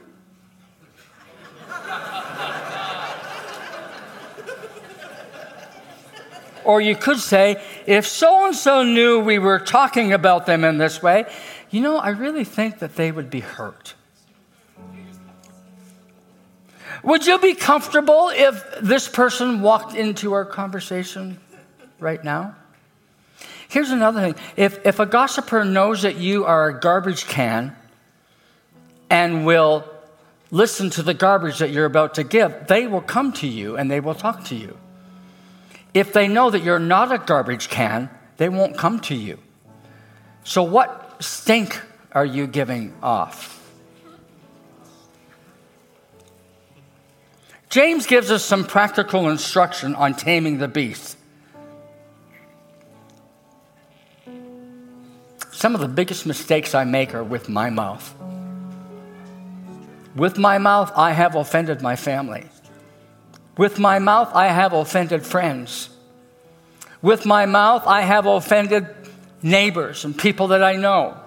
or 6.65 6.81
you 6.81 6.95
could 6.95 7.19
say, 7.19 7.61
if 7.85 8.07
so 8.07 8.47
and 8.47 8.55
so 8.55 8.83
knew 8.83 9.19
we 9.19 9.39
were 9.39 9.59
talking 9.59 10.11
about 10.11 10.45
them 10.45 10.63
in 10.63 10.77
this 10.77 11.01
way, 11.01 11.25
you 11.69 11.79
know, 11.79 11.97
I 11.97 12.09
really 12.09 12.43
think 12.43 12.79
that 12.79 12.95
they 12.95 13.11
would 13.11 13.29
be 13.29 13.39
hurt. 13.39 13.93
Would 17.03 17.27
you 17.27 17.37
be 17.37 17.53
comfortable 17.53 18.29
if 18.33 18.79
this 18.81 19.07
person 19.07 19.61
walked 19.61 19.95
into 19.95 20.33
our 20.33 20.43
conversation 20.43 21.39
right 21.99 22.23
now? 22.23 22.55
Here's 23.67 23.91
another 23.91 24.21
thing 24.21 24.35
if, 24.55 24.83
if 24.85 24.99
a 24.99 25.05
gossiper 25.05 25.63
knows 25.63 26.01
that 26.01 26.15
you 26.17 26.45
are 26.45 26.69
a 26.69 26.79
garbage 26.79 27.27
can 27.27 27.75
and 29.09 29.45
will 29.45 29.85
listen 30.51 30.89
to 30.91 31.03
the 31.03 31.13
garbage 31.13 31.59
that 31.59 31.71
you're 31.71 31.85
about 31.85 32.15
to 32.15 32.23
give, 32.23 32.67
they 32.67 32.87
will 32.87 33.01
come 33.01 33.33
to 33.33 33.47
you 33.47 33.77
and 33.77 33.89
they 33.89 33.99
will 33.99 34.15
talk 34.15 34.45
to 34.45 34.55
you. 34.55 34.77
If 35.93 36.13
they 36.13 36.27
know 36.27 36.49
that 36.49 36.63
you're 36.63 36.79
not 36.79 37.11
a 37.11 37.17
garbage 37.17 37.69
can, 37.69 38.09
they 38.37 38.49
won't 38.49 38.77
come 38.77 38.99
to 39.01 39.15
you. 39.15 39.39
So, 40.43 40.61
what 40.63 41.23
stink 41.23 41.81
are 42.11 42.25
you 42.25 42.47
giving 42.47 42.93
off? 43.01 43.51
James 47.69 48.05
gives 48.05 48.31
us 48.31 48.43
some 48.43 48.63
practical 48.63 49.29
instruction 49.29 49.95
on 49.95 50.13
taming 50.13 50.59
the 50.59 50.67
beast. 50.67 51.17
Some 55.51 55.75
of 55.75 55.81
the 55.81 55.87
biggest 55.87 56.25
mistakes 56.25 56.75
I 56.75 56.83
make 56.83 57.15
are 57.15 57.23
with 57.23 57.49
my 57.49 57.69
mouth. 57.69 58.13
With 60.15 60.37
my 60.37 60.57
mouth, 60.57 60.91
I 60.95 61.11
have 61.11 61.35
offended 61.35 61.81
my 61.81 61.95
family. 61.95 62.45
With 63.57 63.79
my 63.79 63.99
mouth, 63.99 64.31
I 64.33 64.47
have 64.47 64.73
offended 64.73 65.25
friends. 65.25 65.89
With 67.01 67.25
my 67.25 67.45
mouth, 67.45 67.85
I 67.85 68.01
have 68.01 68.25
offended 68.25 68.87
neighbors 69.41 70.05
and 70.05 70.17
people 70.17 70.47
that 70.49 70.63
I 70.63 70.75
know. 70.75 71.17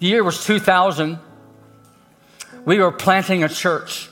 The 0.00 0.06
year 0.06 0.24
was 0.24 0.44
2000. 0.44 1.18
We 2.64 2.78
were 2.78 2.92
planting 2.92 3.44
a 3.44 3.48
church 3.48 4.10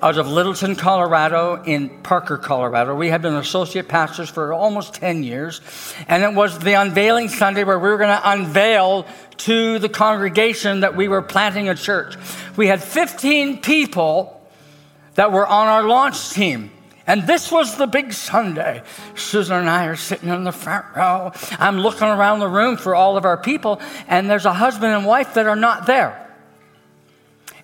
out 0.00 0.16
of 0.16 0.28
Littleton, 0.28 0.76
Colorado, 0.76 1.62
in 1.64 1.88
Parker, 2.02 2.36
Colorado. 2.36 2.94
We 2.94 3.08
had 3.08 3.20
been 3.20 3.34
associate 3.34 3.88
pastors 3.88 4.30
for 4.30 4.52
almost 4.52 4.94
10 4.94 5.24
years. 5.24 5.60
And 6.06 6.22
it 6.22 6.34
was 6.34 6.58
the 6.58 6.74
unveiling 6.74 7.28
Sunday 7.28 7.64
where 7.64 7.78
we 7.78 7.88
were 7.88 7.98
going 7.98 8.16
to 8.16 8.30
unveil 8.30 9.06
to 9.38 9.78
the 9.78 9.88
congregation 9.88 10.80
that 10.80 10.94
we 10.94 11.08
were 11.08 11.22
planting 11.22 11.68
a 11.68 11.74
church. 11.74 12.16
We 12.56 12.68
had 12.68 12.82
15 12.82 13.60
people 13.60 14.40
that 15.14 15.32
were 15.32 15.46
on 15.46 15.66
our 15.66 15.82
launch 15.82 16.30
team. 16.30 16.70
And 17.08 17.26
this 17.26 17.50
was 17.50 17.76
the 17.76 17.86
big 17.86 18.12
Sunday. 18.12 18.82
Susan 19.16 19.56
and 19.56 19.70
I 19.70 19.86
are 19.86 19.96
sitting 19.96 20.28
in 20.28 20.44
the 20.44 20.52
front 20.52 20.84
row. 20.94 21.32
I'm 21.58 21.78
looking 21.78 22.06
around 22.06 22.40
the 22.40 22.48
room 22.48 22.76
for 22.76 22.94
all 22.94 23.16
of 23.16 23.24
our 23.24 23.38
people, 23.38 23.80
and 24.06 24.28
there's 24.28 24.44
a 24.44 24.52
husband 24.52 24.92
and 24.92 25.06
wife 25.06 25.34
that 25.34 25.46
are 25.46 25.56
not 25.56 25.86
there. 25.86 26.27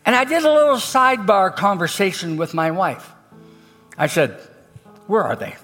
And 0.06 0.14
I 0.14 0.24
did 0.24 0.44
a 0.44 0.52
little 0.52 0.76
sidebar 0.76 1.54
conversation 1.54 2.36
with 2.36 2.54
my 2.54 2.70
wife. 2.70 3.10
I 3.96 4.06
said, 4.06 4.38
Where 5.06 5.22
are 5.22 5.36
they? 5.36 5.56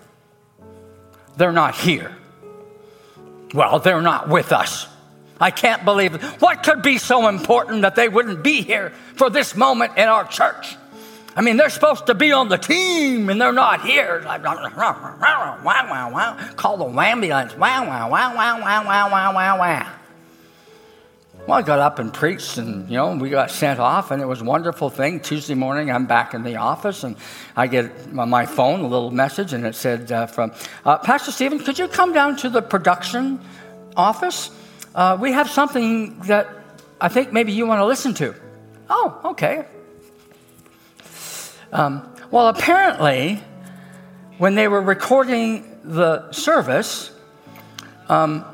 They're 1.37 1.53
not 1.53 1.74
here. 1.74 2.16
Well, 3.53 3.81
they're 3.81 4.03
not 4.03 4.29
with 4.29 4.53
us. 4.53 4.87
I 5.40 5.50
can't 5.50 5.85
believe 5.85 6.14
it. 6.14 6.22
What 6.40 6.62
could 6.62 6.83
be 6.83 6.98
so 6.98 7.29
important 7.29 7.83
that 7.83 7.96
they 7.96 8.09
wouldn't 8.09 8.42
be 8.44 8.62
here 8.62 8.92
for 9.14 9.31
this 9.31 9.57
moment 9.57 9.96
in 9.96 10.07
our 10.07 10.26
church? 10.26 10.76
I 11.35 11.42
mean, 11.42 11.57
they're 11.57 11.70
supposed 11.70 12.07
to 12.07 12.14
be 12.14 12.33
on 12.33 12.48
the 12.48 12.59
team 12.59 13.31
and 13.31 13.40
they're 13.40 13.53
not 13.53 13.83
here. 13.83 14.22
Like, 14.24 14.44
Wow, 14.44 15.59
wow, 15.64 16.11
wow. 16.12 16.53
Call 16.57 16.76
the 16.76 17.00
ambulance. 17.00 17.57
Wow, 17.57 17.87
wow, 17.87 18.11
wow, 18.11 18.35
wow, 18.35 18.61
wow, 18.61 18.85
wow, 18.85 19.11
wow, 19.11 19.35
wow, 19.35 19.59
wow. 19.59 19.92
Well, 21.51 21.59
I 21.59 21.63
got 21.63 21.81
up 21.81 21.99
and 21.99 22.15
preached, 22.15 22.59
and 22.59 22.89
you 22.89 22.95
know, 22.95 23.13
we 23.17 23.29
got 23.29 23.51
sent 23.51 23.81
off, 23.81 24.13
and 24.13 24.23
it 24.23 24.25
was 24.25 24.41
a 24.41 24.45
wonderful 24.45 24.89
thing. 24.89 25.19
Tuesday 25.19 25.55
morning, 25.55 25.91
I'm 25.91 26.07
back 26.07 26.33
in 26.33 26.45
the 26.45 26.55
office, 26.55 27.03
and 27.03 27.17
I 27.57 27.67
get 27.67 27.91
on 28.17 28.31
my 28.31 28.47
phone 28.47 28.83
a 28.83 28.87
little 28.87 29.11
message, 29.11 29.53
and 29.53 29.67
it 29.67 29.75
said 29.75 30.13
uh, 30.13 30.27
from 30.27 30.53
uh, 30.85 30.99
Pastor 30.99 31.33
Stephen, 31.33 31.59
could 31.59 31.77
you 31.77 31.89
come 31.89 32.13
down 32.13 32.37
to 32.37 32.51
the 32.51 32.63
production 32.63 33.41
office? 33.97 34.53
Uh, 34.95 35.19
we 35.21 35.33
have 35.33 35.51
something 35.51 36.21
that 36.21 36.49
I 37.01 37.09
think 37.09 37.33
maybe 37.33 37.51
you 37.51 37.67
want 37.67 37.81
to 37.81 37.85
listen 37.85 38.15
to. 38.15 38.33
Oh, 38.89 39.21
okay. 39.25 39.67
Um, 41.73 42.15
well, 42.31 42.47
apparently, 42.47 43.43
when 44.39 44.55
they 44.55 44.69
were 44.69 44.83
recording 44.83 45.81
the 45.83 46.31
service, 46.31 47.11
um, 48.09 48.45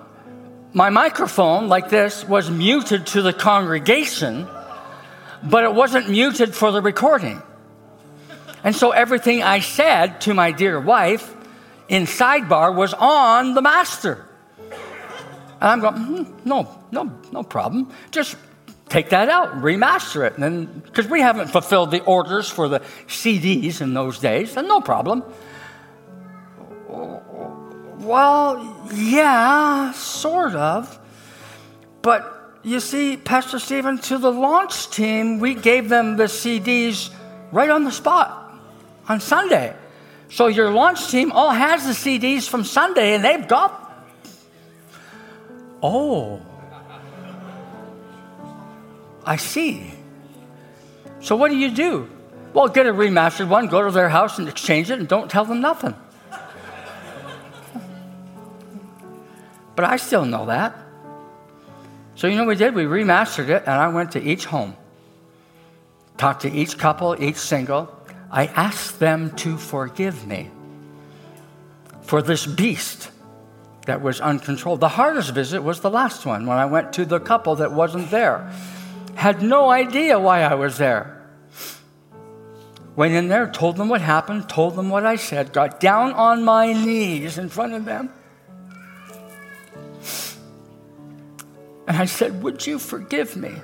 my 0.77 0.91
microphone, 0.91 1.69
like 1.69 1.89
this, 1.89 2.23
was 2.29 2.51
muted 2.51 3.07
to 3.07 3.23
the 3.23 3.33
congregation, 3.33 4.47
but 5.43 5.65
it 5.65 5.73
wasn't 5.73 6.11
muted 6.11 6.55
for 6.55 6.71
the 6.71 6.83
recording. 6.83 7.41
And 8.63 8.77
so 8.77 8.91
everything 8.91 9.43
I 9.43 9.61
said 9.61 10.21
to 10.23 10.35
my 10.35 10.53
dear 10.53 10.79
wife 10.79 11.35
in 11.89 12.03
sidebar 12.03 12.75
was 12.75 12.93
on 12.93 13.55
the 13.55 13.63
master. 13.63 14.29
And 15.63 15.63
I'm 15.63 15.81
going, 15.81 15.95
mm, 15.95 16.45
no, 16.45 16.69
no, 16.91 17.11
no 17.33 17.43
problem. 17.43 17.91
Just 18.11 18.37
take 18.91 19.09
that 19.09 19.31
out, 19.31 19.55
remaster 19.63 20.27
it. 20.27 20.35
And 20.35 20.43
then, 20.43 20.67
because 20.85 21.07
we 21.07 21.23
haven't 21.23 21.49
fulfilled 21.49 21.91
the 21.91 22.03
orders 22.03 22.51
for 22.51 22.69
the 22.69 22.81
CDs 23.07 23.81
in 23.81 23.95
those 23.95 24.19
days, 24.19 24.53
then 24.53 24.69
no 24.69 24.83
problem. 24.83 25.23
Well, 28.07 28.89
yeah, 28.95 29.91
sort 29.91 30.55
of. 30.55 30.97
But 32.03 32.61
you 32.63 32.79
see, 32.79 33.17
Pastor 33.17 33.59
Stephen, 33.59 33.99
to 33.99 34.19
the 34.19 34.31
launch 34.31 34.91
team, 34.91 35.41
we 35.41 35.55
gave 35.55 35.89
them 35.89 36.17
the 36.17 36.25
CDs 36.25 37.13
right 37.51 37.69
on 37.69 37.83
the 37.83 37.91
spot 37.91 38.55
on 39.09 39.21
Sunday. 39.21 39.75
So 40.29 40.47
your 40.47 40.71
launch 40.71 41.11
team 41.11 41.33
all 41.33 41.51
has 41.51 41.85
the 41.85 41.93
CDs 41.93 42.49
from 42.49 42.63
Sunday 42.63 43.15
and 43.15 43.25
they've 43.25 43.49
got. 43.49 43.73
Oh. 45.83 46.41
I 49.25 49.35
see. 49.35 49.91
So 51.19 51.35
what 51.35 51.51
do 51.51 51.57
you 51.57 51.73
do? 51.73 52.09
Well, 52.53 52.69
get 52.69 52.87
a 52.87 52.93
remastered 52.93 53.49
one, 53.49 53.67
go 53.67 53.85
to 53.85 53.91
their 53.91 54.09
house 54.09 54.39
and 54.39 54.49
exchange 54.49 54.93
it, 54.93 55.01
and 55.01 55.09
don't 55.09 55.29
tell 55.29 55.45
them 55.45 55.61
nothing. 55.61 55.97
But 59.77 59.85
I 59.85 59.99
still 59.99 60.25
know 60.25 60.47
that. 60.47 60.75
So, 62.15 62.27
you 62.27 62.37
know 62.37 62.47
we 62.47 62.57
did? 62.57 62.75
We 62.75 62.85
remastered 62.85 63.51
it, 63.51 63.65
and 63.67 63.75
I 63.75 63.89
went 63.89 64.13
to 64.13 64.23
each 64.23 64.47
home, 64.47 64.75
talked 66.17 66.43
to 66.43 66.51
each 66.51 66.79
couple, 66.79 67.15
each 67.23 67.37
single. 67.37 67.95
I 68.31 68.47
asked 68.47 68.99
them 68.99 69.37
to 69.37 69.59
forgive 69.59 70.27
me 70.27 70.51
for 72.01 72.23
this 72.23 72.47
beast 72.47 73.11
that 73.85 74.01
was 74.01 74.21
uncontrolled. 74.21 74.81
The 74.81 74.89
hardest 74.89 75.35
visit 75.35 75.63
was 75.63 75.81
the 75.81 75.91
last 75.91 76.25
one 76.25 76.47
when 76.47 76.57
I 76.57 76.65
went 76.65 76.95
to 76.95 77.05
the 77.05 77.21
couple 77.21 77.57
that 77.57 77.73
wasn't 77.73 78.11
there. 78.11 78.51
Had 79.15 79.43
no 79.43 79.71
idea 79.71 80.19
why 80.19 80.41
I 80.41 80.55
was 80.55 80.79
there. 80.79 81.13
Went 82.97 83.13
in 83.13 83.29
there, 83.29 83.47
told 83.51 83.77
them 83.77 83.91
what 83.91 84.01
happened, 84.01 84.49
told 84.49 84.75
them 84.75 84.89
what 84.89 85.05
I 85.05 85.17
said, 85.17 85.53
got 85.53 85.81
down 85.81 86.15
on 86.15 86.45
my 86.45 86.73
knees 86.73 87.37
in 87.37 87.51
front 87.51 87.75
of 87.75 87.85
them 87.85 88.11
And 91.87 91.97
I 91.97 92.07
said, 92.07 92.43
Would 92.43 92.67
you 92.67 92.79
forgive 92.79 93.37
me 93.37 93.55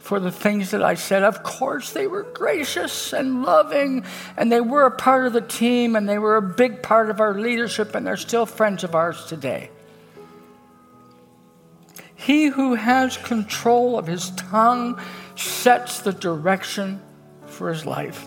for 0.00 0.18
the 0.18 0.32
things 0.32 0.72
that 0.72 0.82
I 0.82 0.94
said? 0.94 1.22
Of 1.22 1.42
course, 1.42 1.92
they 1.92 2.06
were 2.06 2.24
gracious 2.24 3.12
and 3.12 3.42
loving, 3.42 4.04
and 4.36 4.50
they 4.50 4.60
were 4.60 4.84
a 4.84 4.90
part 4.90 5.26
of 5.26 5.32
the 5.32 5.40
team, 5.40 5.94
and 5.96 6.08
they 6.08 6.18
were 6.18 6.36
a 6.36 6.42
big 6.42 6.82
part 6.82 7.10
of 7.10 7.20
our 7.20 7.34
leadership, 7.34 7.94
and 7.94 8.06
they're 8.06 8.16
still 8.16 8.46
friends 8.46 8.84
of 8.84 8.94
ours 8.94 9.24
today. 9.26 9.70
He 12.14 12.46
who 12.46 12.74
has 12.74 13.16
control 13.16 13.98
of 13.98 14.06
his 14.06 14.30
tongue 14.30 15.00
sets 15.34 16.00
the 16.00 16.12
direction 16.12 17.00
for 17.46 17.72
his 17.72 17.84
life. 17.84 18.26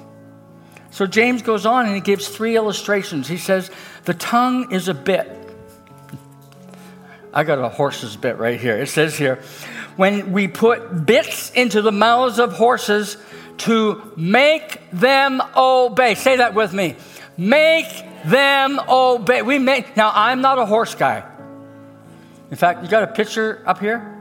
So 0.92 1.06
James 1.06 1.42
goes 1.42 1.66
on 1.66 1.86
and 1.86 1.96
he 1.96 2.02
gives 2.02 2.28
three 2.28 2.56
illustrations. 2.56 3.28
He 3.28 3.38
says, 3.38 3.70
The 4.06 4.14
tongue 4.14 4.72
is 4.72 4.88
a 4.88 4.94
bit. 4.94 5.45
I 7.36 7.44
got 7.44 7.60
a 7.60 7.68
horse's 7.68 8.16
bit 8.16 8.38
right 8.38 8.60
here. 8.60 8.78
It 8.78 8.88
says 8.88 9.18
here, 9.18 9.42
when 9.98 10.32
we 10.32 10.48
put 10.48 11.06
bits 11.06 11.52
into 11.52 11.82
the 11.82 11.92
mouths 11.92 12.40
of 12.40 12.54
horses 12.54 13.18
to 13.58 14.14
make 14.16 14.80
them 14.92 15.42
obey. 15.56 16.16
Say 16.16 16.38
that 16.38 16.54
with 16.54 16.74
me. 16.74 16.96
Make 17.38 17.88
them 18.26 18.80
obey. 18.88 19.42
We 19.42 19.60
make 19.60 19.96
now 19.98 20.12
I'm 20.14 20.42
not 20.42 20.58
a 20.60 20.66
horse 20.66 20.96
guy. 20.96 21.24
In 22.52 22.58
fact, 22.58 22.84
you 22.84 22.90
got 22.90 23.04
a 23.04 23.08
picture 23.08 23.62
up 23.66 23.80
here? 23.80 24.12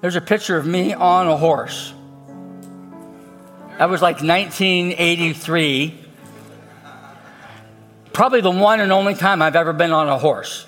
There's 0.00 0.16
a 0.16 0.20
picture 0.20 0.56
of 0.56 0.66
me 0.66 0.94
on 0.94 1.28
a 1.28 1.36
horse. 1.36 1.92
That 3.78 3.88
was 3.88 4.02
like 4.02 4.22
1983. 4.22 5.98
Probably 8.12 8.40
the 8.40 8.50
one 8.50 8.80
and 8.80 8.92
only 8.92 9.14
time 9.14 9.40
I've 9.42 9.56
ever 9.56 9.72
been 9.72 9.92
on 9.92 10.08
a 10.08 10.18
horse. 10.18 10.66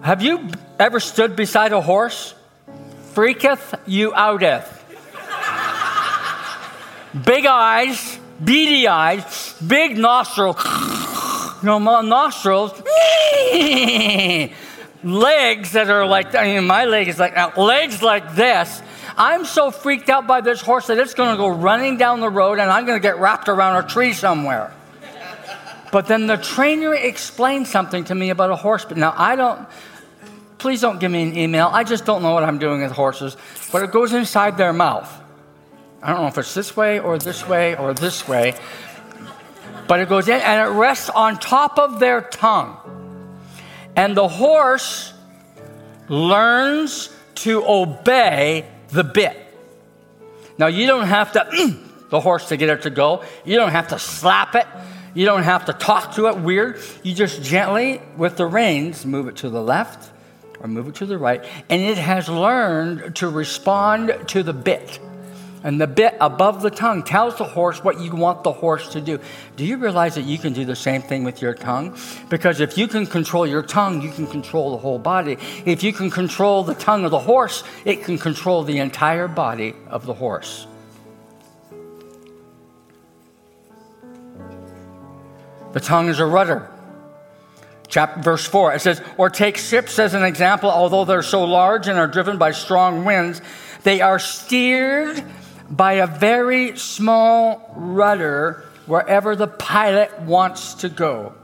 Have 0.00 0.22
you 0.22 0.48
ever 0.78 0.98
stood 1.00 1.36
beside 1.36 1.72
a 1.72 1.80
horse? 1.80 2.34
Freaketh 3.14 3.78
you 3.86 4.12
outeth. 4.12 4.66
big 7.24 7.46
eyes, 7.46 8.18
beady 8.42 8.88
eyes, 8.88 9.54
big 9.66 9.98
nostrils, 9.98 10.56
no 11.62 11.78
nostrils, 11.78 12.72
legs 15.04 15.72
that 15.72 15.90
are 15.90 16.06
like, 16.06 16.34
I 16.34 16.54
mean, 16.54 16.66
my 16.66 16.86
leg 16.86 17.08
is 17.08 17.18
like, 17.18 17.56
legs 17.56 18.02
like 18.02 18.34
this. 18.34 18.82
I'm 19.16 19.44
so 19.44 19.70
freaked 19.70 20.08
out 20.08 20.26
by 20.26 20.40
this 20.40 20.60
horse 20.60 20.86
that 20.86 20.98
it's 20.98 21.14
going 21.14 21.30
to 21.30 21.36
go 21.36 21.48
running 21.48 21.98
down 21.98 22.20
the 22.20 22.30
road 22.30 22.58
and 22.58 22.70
I'm 22.70 22.86
going 22.86 22.96
to 22.98 23.02
get 23.02 23.18
wrapped 23.18 23.48
around 23.48 23.84
a 23.84 23.86
tree 23.86 24.14
somewhere. 24.14 24.72
But 25.92 26.06
then 26.06 26.26
the 26.26 26.38
trainer 26.38 26.94
explained 26.94 27.68
something 27.68 28.04
to 28.04 28.14
me 28.14 28.30
about 28.30 28.50
a 28.50 28.56
horse. 28.56 28.84
But 28.86 28.96
now 28.96 29.14
I 29.14 29.36
don't, 29.36 29.68
please 30.56 30.80
don't 30.80 30.98
give 30.98 31.12
me 31.12 31.22
an 31.22 31.36
email. 31.36 31.68
I 31.70 31.84
just 31.84 32.06
don't 32.06 32.22
know 32.22 32.32
what 32.32 32.42
I'm 32.42 32.58
doing 32.58 32.80
with 32.80 32.92
horses. 32.92 33.36
But 33.70 33.82
it 33.84 33.92
goes 33.92 34.14
inside 34.14 34.56
their 34.56 34.72
mouth. 34.72 35.08
I 36.02 36.08
don't 36.08 36.22
know 36.22 36.28
if 36.28 36.38
it's 36.38 36.54
this 36.54 36.74
way 36.74 36.98
or 36.98 37.18
this 37.18 37.46
way 37.46 37.76
or 37.76 37.92
this 37.92 38.26
way. 38.26 38.54
But 39.86 40.00
it 40.00 40.08
goes 40.08 40.28
in 40.28 40.40
and 40.40 40.66
it 40.66 40.72
rests 40.72 41.10
on 41.10 41.38
top 41.38 41.78
of 41.78 42.00
their 42.00 42.22
tongue. 42.22 42.78
And 43.94 44.16
the 44.16 44.26
horse 44.26 45.12
learns 46.08 47.14
to 47.34 47.62
obey 47.66 48.66
the 48.88 49.04
bit. 49.04 49.36
Now, 50.56 50.68
you 50.68 50.86
don't 50.86 51.06
have 51.06 51.32
to, 51.32 51.78
the 52.08 52.20
horse 52.20 52.48
to 52.48 52.56
get 52.56 52.70
it 52.70 52.82
to 52.82 52.90
go. 52.90 53.24
You 53.44 53.56
don't 53.56 53.72
have 53.72 53.88
to 53.88 53.98
slap 53.98 54.54
it. 54.54 54.66
You 55.14 55.26
don't 55.26 55.42
have 55.42 55.66
to 55.66 55.72
talk 55.72 56.14
to 56.14 56.28
it 56.28 56.38
weird. 56.38 56.80
You 57.02 57.14
just 57.14 57.42
gently, 57.42 58.00
with 58.16 58.36
the 58.36 58.46
reins, 58.46 59.04
move 59.04 59.28
it 59.28 59.36
to 59.36 59.50
the 59.50 59.62
left 59.62 60.10
or 60.60 60.68
move 60.68 60.88
it 60.88 60.94
to 60.96 61.06
the 61.06 61.18
right. 61.18 61.44
And 61.68 61.82
it 61.82 61.98
has 61.98 62.28
learned 62.28 63.16
to 63.16 63.28
respond 63.28 64.28
to 64.28 64.42
the 64.42 64.52
bit. 64.52 64.98
And 65.64 65.80
the 65.80 65.86
bit 65.86 66.16
above 66.20 66.62
the 66.62 66.70
tongue 66.70 67.04
tells 67.04 67.36
the 67.38 67.44
horse 67.44 67.84
what 67.84 68.00
you 68.00 68.10
want 68.10 68.42
the 68.42 68.52
horse 68.52 68.88
to 68.94 69.00
do. 69.00 69.20
Do 69.56 69.64
you 69.64 69.76
realize 69.76 70.16
that 70.16 70.22
you 70.22 70.38
can 70.38 70.52
do 70.52 70.64
the 70.64 70.74
same 70.74 71.02
thing 71.02 71.24
with 71.24 71.40
your 71.40 71.54
tongue? 71.54 71.96
Because 72.28 72.58
if 72.60 72.76
you 72.76 72.88
can 72.88 73.06
control 73.06 73.46
your 73.46 73.62
tongue, 73.62 74.02
you 74.02 74.10
can 74.10 74.26
control 74.26 74.72
the 74.72 74.78
whole 74.78 74.98
body. 74.98 75.36
If 75.64 75.84
you 75.84 75.92
can 75.92 76.10
control 76.10 76.64
the 76.64 76.74
tongue 76.74 77.04
of 77.04 77.10
the 77.10 77.18
horse, 77.18 77.62
it 77.84 78.02
can 78.02 78.18
control 78.18 78.64
the 78.64 78.78
entire 78.78 79.28
body 79.28 79.74
of 79.88 80.04
the 80.06 80.14
horse. 80.14 80.66
The 85.72 85.80
tongue 85.80 86.08
is 86.08 86.18
a 86.18 86.26
rudder. 86.26 86.70
Chapter, 87.88 88.22
verse 88.22 88.46
4, 88.46 88.74
it 88.74 88.80
says, 88.80 89.02
Or 89.18 89.28
take 89.28 89.56
ships 89.58 89.98
as 89.98 90.14
an 90.14 90.22
example, 90.22 90.70
although 90.70 91.04
they're 91.04 91.22
so 91.22 91.44
large 91.44 91.88
and 91.88 91.98
are 91.98 92.06
driven 92.06 92.38
by 92.38 92.52
strong 92.52 93.04
winds, 93.04 93.42
they 93.82 94.00
are 94.00 94.18
steered 94.18 95.22
by 95.68 95.94
a 95.94 96.06
very 96.06 96.76
small 96.78 97.70
rudder 97.76 98.64
wherever 98.86 99.36
the 99.36 99.46
pilot 99.46 100.20
wants 100.20 100.74
to 100.74 100.88
go. 100.88 101.34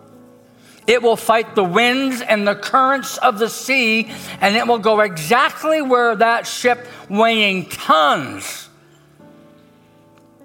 It 0.86 1.02
will 1.02 1.16
fight 1.16 1.54
the 1.54 1.64
winds 1.64 2.22
and 2.22 2.48
the 2.48 2.54
currents 2.54 3.18
of 3.18 3.38
the 3.38 3.50
sea, 3.50 4.10
and 4.40 4.56
it 4.56 4.66
will 4.66 4.78
go 4.78 5.00
exactly 5.00 5.82
where 5.82 6.16
that 6.16 6.46
ship 6.46 6.86
weighing 7.10 7.66
tons, 7.66 8.70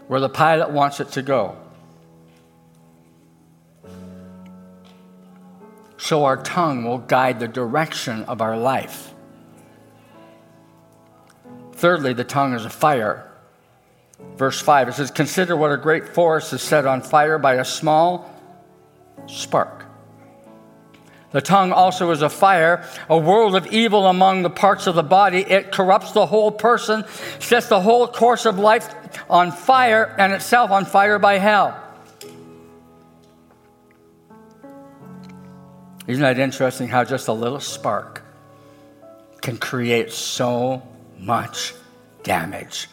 where 0.08 0.20
the 0.20 0.28
pilot 0.28 0.70
wants 0.70 1.00
it 1.00 1.12
to 1.14 1.22
go. 1.22 1.56
So 6.04 6.26
our 6.26 6.36
tongue 6.36 6.84
will 6.84 6.98
guide 6.98 7.40
the 7.40 7.48
direction 7.48 8.26
of 8.26 8.42
our 8.42 8.58
life. 8.58 9.14
Thirdly, 11.72 12.12
the 12.12 12.26
tongue 12.26 12.54
is 12.56 12.66
a 12.66 12.70
fire. 12.70 13.32
Verse 14.36 14.60
5, 14.60 14.90
it 14.90 14.94
says, 14.96 15.12
Consider 15.12 15.56
what 15.56 15.72
a 15.72 15.78
great 15.78 16.10
forest 16.10 16.52
is 16.52 16.62
set 16.62 16.86
on 16.86 17.02
fire 17.04 17.40
by 17.40 17.54
a 17.54 17.64
small 17.64 18.30
spark. 19.28 19.86
The 21.32 21.40
tongue 21.40 21.72
also 21.72 22.12
is 22.12 22.22
a 22.22 22.30
fire, 22.30 22.86
a 23.08 23.18
world 23.18 23.56
of 23.56 23.68
evil 23.68 24.08
among 24.08 24.42
the 24.42 24.50
parts 24.50 24.88
of 24.88 24.96
the 24.96 25.04
body. 25.04 25.40
It 25.40 25.72
corrupts 25.72 26.12
the 26.12 26.26
whole 26.26 26.52
person, 26.52 27.06
sets 27.40 27.70
the 27.70 27.80
whole 27.80 28.10
course 28.10 28.46
of 28.46 28.60
life 28.60 28.94
on 29.30 29.54
fire, 29.54 30.14
and 30.20 30.34
itself 30.34 30.70
on 30.70 30.84
fire 30.84 31.18
by 31.18 31.38
hell. 31.38 31.83
Isn't 36.08 36.22
that 36.22 36.40
interesting 36.40 36.88
how 36.88 37.04
just 37.04 37.28
a 37.28 37.34
little 37.34 37.60
spark 37.60 38.24
can 39.42 39.58
create 39.58 40.12
so 40.12 40.84
much 41.18 41.74
damage? 42.24 42.90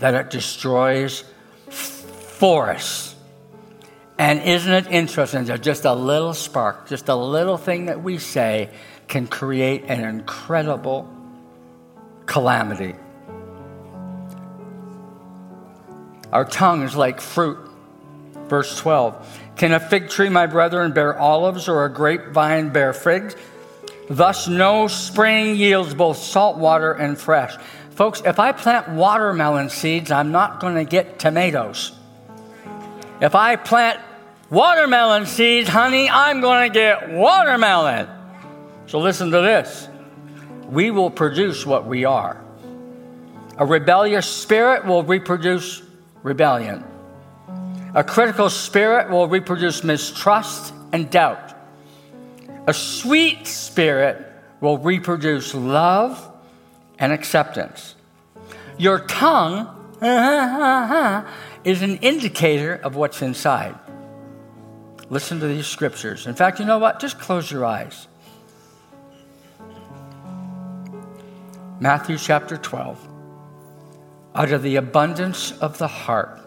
that 0.00 0.14
it 0.14 0.30
destroys 0.30 1.24
forests. 1.68 3.14
And 4.18 4.42
isn't 4.42 4.72
it 4.72 4.86
interesting 4.88 5.44
that 5.44 5.62
just 5.62 5.84
a 5.84 5.94
little 5.94 6.34
spark, 6.34 6.88
just 6.88 7.08
a 7.08 7.14
little 7.14 7.56
thing 7.56 7.86
that 7.86 8.02
we 8.02 8.18
say, 8.18 8.68
can 9.08 9.26
create 9.26 9.84
an 9.84 10.04
incredible 10.04 11.08
calamity? 12.26 12.94
Our 16.32 16.44
tongue 16.44 16.82
is 16.82 16.96
like 16.96 17.20
fruit. 17.20 17.58
Verse 18.48 18.76
12 18.78 19.40
Can 19.60 19.72
a 19.72 19.78
fig 19.78 20.08
tree, 20.08 20.30
my 20.30 20.46
brethren, 20.46 20.92
bear 20.92 21.18
olives, 21.18 21.68
or 21.68 21.84
a 21.84 21.92
grapevine 21.92 22.70
bear 22.70 22.94
figs? 22.94 23.36
Thus, 24.08 24.48
no 24.48 24.88
spring 24.88 25.54
yields 25.54 25.92
both 25.92 26.16
salt 26.16 26.56
water 26.56 26.94
and 26.94 27.18
fresh. 27.20 27.58
Folks, 27.90 28.22
if 28.24 28.38
I 28.38 28.52
plant 28.52 28.88
watermelon 28.88 29.68
seeds, 29.68 30.10
I'm 30.10 30.32
not 30.32 30.60
going 30.60 30.76
to 30.76 30.84
get 30.84 31.18
tomatoes. 31.18 31.92
If 33.20 33.34
I 33.34 33.56
plant 33.56 34.00
watermelon 34.48 35.26
seeds, 35.26 35.68
honey, 35.68 36.08
I'm 36.08 36.40
going 36.40 36.72
to 36.72 36.72
get 36.72 37.10
watermelon. 37.10 38.08
So 38.86 38.98
listen 38.98 39.30
to 39.30 39.42
this. 39.42 39.88
We 40.70 40.90
will 40.90 41.10
produce 41.10 41.66
what 41.66 41.84
we 41.84 42.06
are. 42.06 42.42
A 43.58 43.66
rebellious 43.66 44.26
spirit 44.26 44.86
will 44.86 45.02
reproduce 45.02 45.82
rebellion. 46.22 46.82
A 47.94 48.04
critical 48.04 48.50
spirit 48.50 49.10
will 49.10 49.28
reproduce 49.28 49.82
mistrust 49.82 50.72
and 50.92 51.10
doubt. 51.10 51.54
A 52.66 52.74
sweet 52.74 53.46
spirit 53.46 54.26
will 54.60 54.78
reproduce 54.78 55.54
love 55.54 56.30
and 56.98 57.12
acceptance. 57.12 57.96
Your 58.78 59.00
tongue 59.00 59.68
is 61.64 61.82
an 61.82 61.96
indicator 61.96 62.74
of 62.74 62.94
what's 62.94 63.22
inside. 63.22 63.74
Listen 65.08 65.40
to 65.40 65.48
these 65.48 65.66
scriptures. 65.66 66.26
In 66.26 66.34
fact, 66.34 66.60
you 66.60 66.66
know 66.66 66.78
what? 66.78 67.00
Just 67.00 67.18
close 67.18 67.50
your 67.50 67.64
eyes. 67.64 68.06
Matthew 71.80 72.16
chapter 72.16 72.56
12. 72.56 73.08
Out 74.34 74.52
of 74.52 74.62
the 74.62 74.76
abundance 74.76 75.50
of 75.58 75.78
the 75.78 75.88
heart, 75.88 76.39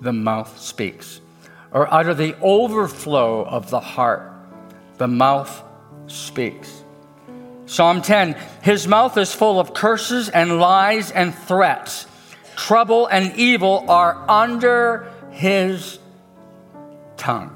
the 0.00 0.12
mouth 0.12 0.58
speaks. 0.58 1.20
Or 1.70 1.92
out 1.92 2.08
of 2.08 2.16
the 2.16 2.36
overflow 2.40 3.44
of 3.44 3.70
the 3.70 3.80
heart, 3.80 4.32
the 4.96 5.08
mouth 5.08 5.62
speaks. 6.06 6.84
Psalm 7.66 8.00
10 8.00 8.36
His 8.62 8.88
mouth 8.88 9.16
is 9.18 9.32
full 9.34 9.60
of 9.60 9.74
curses 9.74 10.28
and 10.28 10.58
lies 10.58 11.10
and 11.10 11.34
threats. 11.34 12.06
Trouble 12.56 13.06
and 13.06 13.36
evil 13.36 13.84
are 13.88 14.24
under 14.28 15.12
his 15.30 15.98
tongue. 17.16 17.54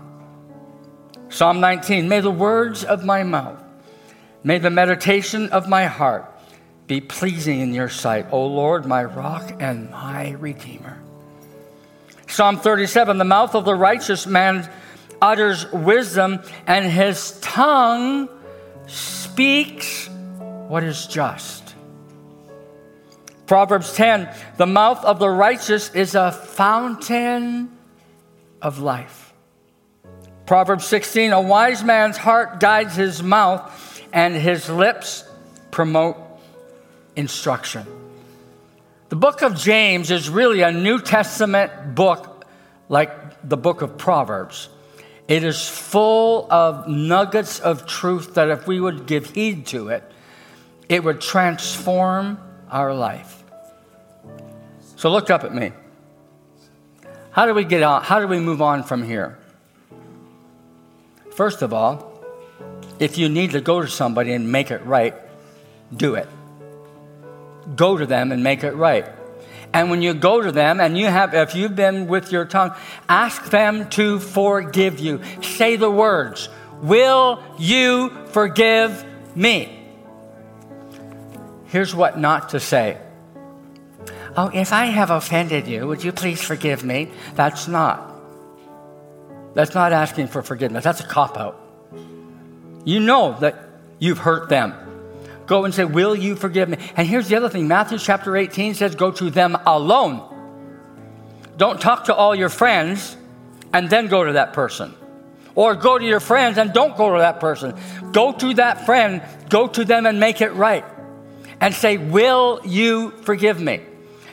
Psalm 1.31 1.61
19 1.61 2.09
May 2.09 2.21
the 2.21 2.31
words 2.31 2.85
of 2.85 3.05
my 3.05 3.23
mouth 3.23 3.63
May 4.45 4.59
the 4.59 4.71
meditation 4.71 5.49
of 5.51 5.69
my 5.69 5.87
heart 5.87 6.29
be 6.87 7.01
pleasing 7.01 7.61
in 7.61 7.73
your 7.73 7.89
sight, 7.89 8.27
O 8.33 8.47
Lord, 8.47 8.87
my 8.87 9.05
rock 9.05 9.55
and 9.61 9.91
my 9.91 10.31
redeemer. 10.33 11.02
Psalm 12.33 12.57
37 12.57 13.19
The 13.19 13.25
mouth 13.25 13.55
of 13.55 13.67
the 13.67 13.75
righteous 13.75 14.27
man 14.27 14.67
utters 15.21 15.71
wisdom, 15.71 16.41
and 16.67 16.87
his 16.87 17.39
tongue 17.41 18.27
speaks 18.87 20.09
what 20.69 20.83
is 20.83 21.07
just. 21.07 21.75
Proverbs 23.47 23.93
10 23.95 24.31
The 24.57 24.65
mouth 24.65 25.05
of 25.05 25.19
the 25.19 25.29
righteous 25.29 25.95
is 25.95 26.15
a 26.15 26.33
fountain 26.33 27.71
of 28.63 28.79
life. 28.79 29.35
Proverbs 30.47 30.87
16 30.87 31.33
A 31.33 31.41
wise 31.43 31.85
man's 31.85 32.17
heart 32.17 32.61
guides 32.61 32.97
his 32.97 33.23
mouth, 33.23 34.01
and 34.11 34.35
his 34.35 34.71
lips 34.71 35.25
promote 35.71 36.17
instruction. 37.15 37.87
The 39.13 39.17
book 39.17 39.43
of 39.43 39.57
James 39.57 40.11
is 40.11 40.31
really 40.31 40.63
a 40.63 40.73
New 40.73 40.99
Testament 40.99 41.95
book 41.95 42.47
like 42.89 43.47
the 43.47 43.59
book 43.59 43.83
of 43.83 43.99
Proverbs. 43.99 44.71
It 45.29 45.45
is 45.45 45.69
full 45.69 46.51
of 46.51 46.89
nuggets 46.89 47.61
of 47.61 47.87
truth 47.87 48.37
that 48.37 48.49
if 48.49 48.67
we 48.67 48.81
would 48.81 49.05
give 49.05 49.27
heed 49.27 49.67
to 49.67 49.89
it, 49.89 50.03
it 50.89 51.05
would 51.05 51.21
transform 51.21 52.41
our 52.71 52.95
life. 52.95 53.45
So 54.97 55.11
look 55.11 55.29
up 55.29 55.45
at 55.45 55.55
me. 55.55 55.73
How 57.33 57.45
do 57.45 57.53
we 57.53 57.65
get 57.65 57.83
on? 57.83 58.03
How 58.03 58.19
do 58.19 58.27
we 58.27 58.41
move 58.41 58.63
on 58.63 58.83
from 58.83 59.03
here? 59.03 59.39
First 61.33 61.61
of 61.61 61.75
all, 61.75 62.19
if 62.99 63.19
you 63.19 63.29
need 63.29 63.51
to 63.51 63.61
go 63.61 63.83
to 63.83 63.89
somebody 63.89 64.33
and 64.33 64.51
make 64.51 64.71
it 64.71 64.83
right, 64.87 65.15
do 65.95 66.15
it. 66.15 66.31
Go 67.77 67.97
to 67.97 68.07
them 68.07 68.33
and 68.33 68.43
make 68.43 68.65
it 68.65 68.73
right. 68.73 69.07
And 69.73 69.91
when 69.91 70.03
you 70.03 70.13
go 70.13 70.43
to 70.43 70.53
them 70.53 70.81
and 70.81 70.99
you 70.99 71.07
have, 71.07 71.35
if 71.35 71.55
you've 71.55 71.75
been 71.75 72.07
with 72.07 72.31
your 72.31 72.45
tongue, 72.45 72.75
ask 73.09 73.51
them 73.51 73.89
to 73.91 74.19
forgive 74.19 74.99
you. 74.99 75.21
Say 75.41 75.77
the 75.77 75.91
words, 75.91 76.49
Will 76.83 77.41
you 77.59 78.11
forgive 78.27 79.05
me? 79.37 79.79
Here's 81.67 81.95
what 81.95 82.19
not 82.19 82.51
to 82.51 82.61
say. 82.61 82.99
Oh, 84.37 84.51
if 84.53 84.73
I 84.73 84.87
have 84.87 85.11
offended 85.11 85.69
you, 85.69 85.87
would 85.87 86.03
you 86.03 86.11
please 86.11 86.43
forgive 86.43 86.85
me? 86.85 87.11
That's 87.35 87.69
not. 87.69 88.13
That's 89.55 89.75
not 89.75 89.93
asking 89.93 90.29
for 90.29 90.43
forgiveness. 90.43 90.85
That's 90.85 91.01
a 91.01 91.07
cop 91.07 91.39
out. 91.39 91.61
You 92.85 92.99
know 92.99 93.39
that 93.41 93.69
you've 93.99 94.19
hurt 94.19 94.49
them. 94.49 94.75
Go 95.53 95.67
and 95.67 95.75
say, 95.75 95.85
Will 95.85 96.17
you 96.17 96.35
forgive 96.35 96.71
me? 96.71 96.79
And 96.97 97.07
here's 97.07 97.29
the 97.29 97.37
other 97.37 97.51
thing 97.51 97.69
Matthew 97.69 97.99
chapter 97.99 98.35
18 98.35 98.73
says, 98.73 98.95
Go 98.95 99.11
to 99.11 99.29
them 99.29 99.55
alone. 99.67 100.23
Don't 101.59 101.79
talk 101.79 102.05
to 102.05 102.15
all 102.15 102.35
your 102.35 102.49
friends 102.49 103.15
and 103.71 103.91
then 103.91 104.07
go 104.07 104.25
to 104.25 104.33
that 104.33 104.55
person. 104.55 104.95
Or 105.55 105.75
go 105.75 105.99
to 105.99 106.05
your 106.07 106.21
friends 106.21 106.57
and 106.57 106.73
don't 106.73 106.97
go 106.97 107.13
to 107.13 107.19
that 107.19 107.39
person. 107.39 107.79
Go 108.13 108.33
to 108.33 108.55
that 108.55 108.87
friend, 108.87 109.21
go 109.51 109.69
to 109.69 109.85
them 109.85 110.07
and 110.07 110.19
make 110.19 110.41
it 110.41 110.55
right. 110.55 110.87
And 111.61 111.75
say, 111.75 111.99
Will 111.99 112.63
you 112.65 113.11
forgive 113.11 113.61
me? 113.61 113.83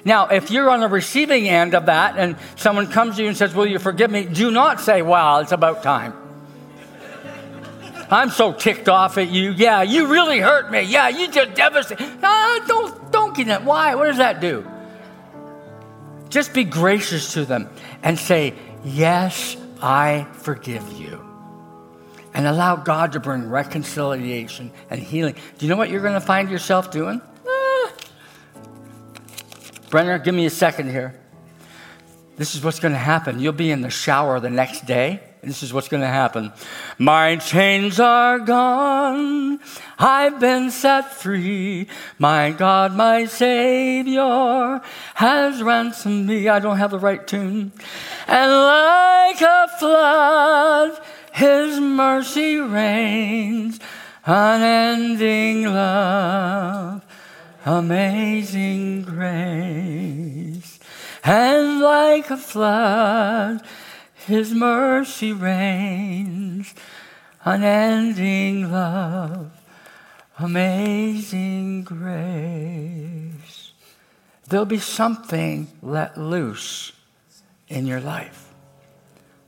Now, 0.06 0.28
if 0.28 0.50
you're 0.52 0.70
on 0.70 0.80
the 0.80 0.88
receiving 0.88 1.50
end 1.50 1.76
of 1.76 1.88
that 1.88 2.18
and 2.18 2.38
someone 2.56 2.88
comes 2.88 3.18
to 3.18 3.24
you 3.24 3.28
and 3.28 3.36
says, 3.36 3.54
Will 3.54 3.68
you 3.68 3.80
forgive 3.80 4.10
me? 4.10 4.24
Do 4.24 4.52
not 4.52 4.80
say, 4.80 5.02
Well, 5.02 5.40
it's 5.40 5.52
about 5.52 5.84
time. 5.84 6.14
I'm 8.10 8.32
so 8.32 8.53
ticked 8.53 8.89
off 8.89 9.18
at 9.18 9.30
you. 9.30 9.51
Yeah, 9.51 9.84
you 9.84 10.07
really 10.07 10.39
hurt 10.39 10.72
me. 10.72 10.82
Yeah, 10.82 11.10
you 11.10 11.30
just 11.30 11.53
devastated. 11.53 12.22
No, 12.22 12.60
don't, 12.68 13.12
don't 13.12 13.36
get 13.36 13.47
that. 13.47 13.64
Why? 13.64 13.93
What 13.95 14.07
does 14.07 14.18
that 14.18 14.41
do? 14.41 14.68
Just 16.30 16.53
be 16.53 16.64
gracious 16.64 17.34
to 17.34 17.45
them 17.45 17.70
and 18.01 18.18
say, 18.18 18.53
Yes, 18.84 19.57
I 19.82 20.26
forgive 20.34 20.91
you. 20.93 21.26
And 22.34 22.47
allow 22.47 22.76
God 22.78 23.12
to 23.14 23.20
bring 23.20 23.49
reconciliation 23.49 24.72
and 24.89 25.01
healing. 25.01 25.36
Do 25.57 25.66
you 25.66 25.70
know 25.70 25.76
what 25.76 25.89
you're 25.89 26.01
going 26.01 26.14
to 26.14 26.22
find 26.22 26.49
yourself 26.49 26.91
doing? 26.91 27.22
Ah. 27.47 27.91
Brenner, 29.89 30.18
give 30.20 30.34
me 30.34 30.45
a 30.45 30.51
second 30.51 30.89
here. 30.89 31.20
This 32.38 32.55
is 32.55 32.64
what's 32.64 32.80
going 32.80 32.93
to 32.93 32.99
happen. 32.99 33.39
You'll 33.39 33.51
be 33.51 33.72
in 33.72 33.82
the 33.82 33.89
shower 33.89 34.39
the 34.39 34.49
next 34.49 34.86
day 34.86 35.22
this 35.42 35.64
is 35.64 35.74
what's 35.74 35.88
going 35.88 36.02
to 36.02 36.08
happen. 36.08 36.52
My 36.98 37.38
chains 37.38 38.00
are 38.00 38.40
gone. 38.40 39.60
I've 39.98 40.40
been 40.40 40.72
set 40.72 41.14
free. 41.14 41.88
My 42.18 42.52
God, 42.52 42.94
my 42.96 43.26
Savior 43.26 44.82
has 45.16 45.64
ransomed 45.64 46.28
me. 46.28 46.50
I 46.50 46.60
don't 46.60 46.78
have 46.78 46.92
the 46.92 47.00
right 47.00 47.26
tune. 47.26 47.72
And 48.28 48.52
like 48.52 49.42
a 49.42 49.68
flood, 49.80 51.00
His 51.32 51.80
mercy 51.80 52.58
rains. 52.58 53.80
Unending 54.26 55.66
love, 55.66 57.04
amazing 57.66 59.02
grace. 59.02 60.80
And 61.24 61.80
like 61.80 62.30
a 62.30 62.38
flood, 62.38 63.62
his 64.30 64.54
mercy 64.54 65.34
rains, 65.34 66.76
unending 67.44 68.72
love, 68.72 69.52
amazing 70.38 71.84
grace. 71.84 73.74
There'll 74.48 74.66
be 74.66 74.78
something 74.78 75.68
let 75.82 76.16
loose 76.16 76.92
in 77.68 77.88
your 77.88 78.00
life. 78.00 78.54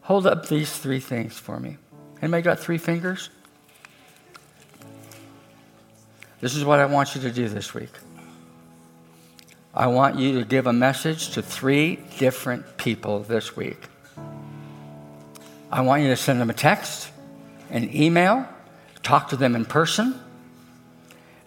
Hold 0.02 0.26
up 0.26 0.48
these 0.48 0.76
three 0.76 1.00
things 1.00 1.38
for 1.38 1.60
me. 1.60 1.78
Anybody 2.20 2.42
got 2.42 2.60
three 2.60 2.80
fingers? 2.80 3.30
This 6.40 6.56
is 6.56 6.66
what 6.66 6.80
I 6.80 6.88
want 6.88 7.14
you 7.14 7.22
to 7.22 7.32
do 7.32 7.48
this 7.48 7.76
week. 7.76 7.92
I 9.76 9.88
want 9.88 10.18
you 10.18 10.40
to 10.40 10.46
give 10.46 10.66
a 10.66 10.74
message 10.74 11.30
to 11.36 11.44
three 11.44 12.00
different 12.18 12.78
people 12.78 13.20
this 13.20 13.56
week. 13.56 13.91
I 15.72 15.82
want 15.82 16.04
you 16.04 16.10
to 16.10 16.18
send 16.18 16.42
them 16.42 16.50
a 16.50 16.54
text, 16.54 17.10
an 17.70 17.96
email, 17.96 18.46
talk 19.04 19.30
to 19.30 19.38
them 19.38 19.56
in 19.56 19.66
person, 19.66 20.20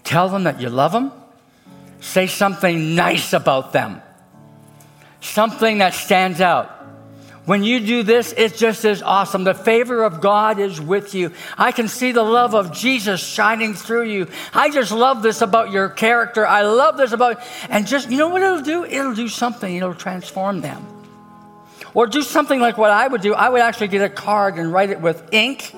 tell 0.03 0.29
them 0.29 0.45
that 0.45 0.61
you 0.61 0.70
love 0.70 0.93
them, 0.93 1.12
say 2.01 2.27
something 2.27 2.95
nice 2.95 3.35
about 3.35 3.72
them, 3.72 4.01
something 5.20 5.79
that 5.79 5.93
stands 5.93 6.41
out. 6.41 6.70
When 7.45 7.62
you 7.62 7.81
do 7.81 8.03
this, 8.03 8.33
it's 8.35 8.59
just 8.59 8.87
as 8.87 9.03
awesome. 9.03 9.45
The 9.45 9.53
favor 9.53 10.03
of 10.05 10.22
God 10.22 10.59
is 10.59 10.81
with 10.81 11.14
you. 11.14 11.31
I 11.59 11.72
can 11.72 11.89
see 11.89 12.12
the 12.12 12.22
love 12.22 12.55
of 12.55 12.72
Jesus 12.72 13.22
shining 13.22 13.75
through 13.75 14.05
you. 14.05 14.29
I 14.55 14.70
just 14.70 14.91
love 14.91 15.22
this 15.22 15.43
about 15.43 15.70
your 15.70 15.91
character. 15.91 16.47
I 16.47 16.62
love 16.62 16.97
this 16.97 17.12
about, 17.12 17.43
and 17.68 17.87
just, 17.87 18.11
you 18.11 18.16
know 18.16 18.29
what 18.29 18.41
it'll 18.41 18.62
do? 18.62 18.87
It'll 18.87 19.14
do 19.14 19.29
something, 19.29 19.77
it'll 19.77 19.95
transform 19.95 20.62
them. 20.62 20.93
Or 21.95 22.07
do 22.07 22.22
something 22.22 22.61
like 22.61 22.76
what 22.76 22.90
I 22.90 23.07
would 23.07 23.22
do. 23.22 23.34
I 23.34 23.49
would 23.49 23.61
actually 23.61 23.88
get 23.88 24.03
a 24.03 24.09
card 24.09 24.57
and 24.57 24.72
write 24.72 24.90
it 24.90 25.01
with 25.01 25.32
ink. 25.32 25.74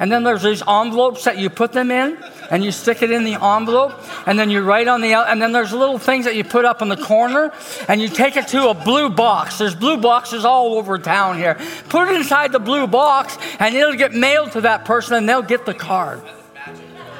And 0.00 0.10
then 0.10 0.24
there's 0.24 0.42
these 0.42 0.62
envelopes 0.66 1.22
that 1.24 1.38
you 1.38 1.48
put 1.48 1.72
them 1.72 1.92
in, 1.92 2.18
and 2.50 2.64
you 2.64 2.72
stick 2.72 3.00
it 3.02 3.12
in 3.12 3.22
the 3.22 3.34
envelope, 3.34 3.92
and 4.26 4.36
then 4.36 4.50
you 4.50 4.60
write 4.62 4.88
on 4.88 5.00
the 5.00 5.14
and 5.14 5.40
then 5.40 5.52
there's 5.52 5.72
little 5.72 5.98
things 5.98 6.24
that 6.24 6.34
you 6.34 6.42
put 6.42 6.64
up 6.64 6.82
in 6.82 6.88
the 6.88 6.96
corner, 6.96 7.52
and 7.86 8.02
you 8.02 8.08
take 8.08 8.36
it 8.36 8.48
to 8.48 8.70
a 8.70 8.74
blue 8.74 9.08
box. 9.08 9.58
There's 9.58 9.76
blue 9.76 9.96
boxes 9.96 10.44
all 10.44 10.74
over 10.74 10.98
town 10.98 11.38
here. 11.38 11.56
Put 11.88 12.08
it 12.08 12.16
inside 12.16 12.50
the 12.50 12.58
blue 12.58 12.88
box, 12.88 13.38
and 13.60 13.74
it'll 13.74 13.94
get 13.94 14.12
mailed 14.12 14.52
to 14.52 14.62
that 14.62 14.84
person, 14.84 15.14
and 15.14 15.28
they'll 15.28 15.42
get 15.42 15.64
the 15.64 15.74
card. 15.74 16.20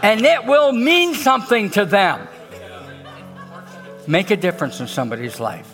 And 0.03 0.22
it 0.22 0.45
will 0.45 0.72
mean 0.72 1.14
something 1.14 1.70
to 1.70 1.85
them. 1.85 2.26
Make 4.09 4.32
a 4.32 4.37
difference 4.37 4.80
in 4.80 4.89
somebody's 4.89 5.39
life. 5.39 5.74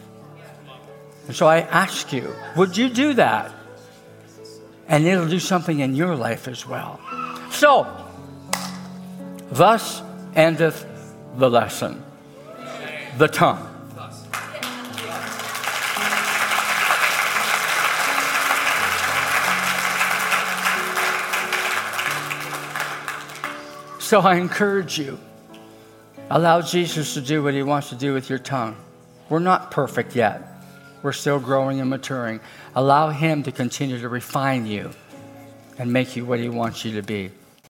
And 1.31 1.37
so 1.37 1.47
I 1.47 1.61
ask 1.61 2.13
you, 2.13 2.35
would 2.57 2.77
you 2.77 2.89
do 2.89 3.15
that? 3.15 3.53
And 4.89 5.07
it'll 5.07 5.29
do 5.29 5.39
something 5.39 5.79
in 5.79 5.95
your 5.95 6.17
life 6.17 6.49
as 6.49 6.67
well. 6.67 6.99
So, 7.53 7.87
thus 9.53 10.03
endeth 10.35 10.85
the 11.37 11.49
lesson 11.49 12.03
the 13.17 13.29
tongue. 13.29 13.65
So 24.01 24.19
I 24.23 24.35
encourage 24.35 24.99
you, 24.99 25.21
allow 26.29 26.61
Jesus 26.61 27.15
to 27.15 27.21
do 27.21 27.45
what 27.45 27.55
he 27.55 27.63
wants 27.63 27.91
to 27.91 27.95
do 27.95 28.13
with 28.13 28.29
your 28.29 28.41
tongue. 28.41 28.75
We're 29.29 29.39
not 29.39 29.71
perfect 29.71 30.17
yet. 30.17 30.50
We're 31.03 31.13
still 31.13 31.41
growing 31.41 31.81
and 31.81 31.89
maturing. 31.91 32.41
Allow 32.75 33.11
Him 33.11 33.43
to 33.45 33.53
continue 33.53 33.99
to 34.01 34.09
refine 34.09 34.67
you 34.67 34.91
and 35.79 35.93
make 35.93 36.17
you 36.17 36.25
what 36.25 36.39
He 36.39 36.49
wants 36.49 36.85
you 36.85 36.93
to 36.97 37.03
be. 37.03 37.31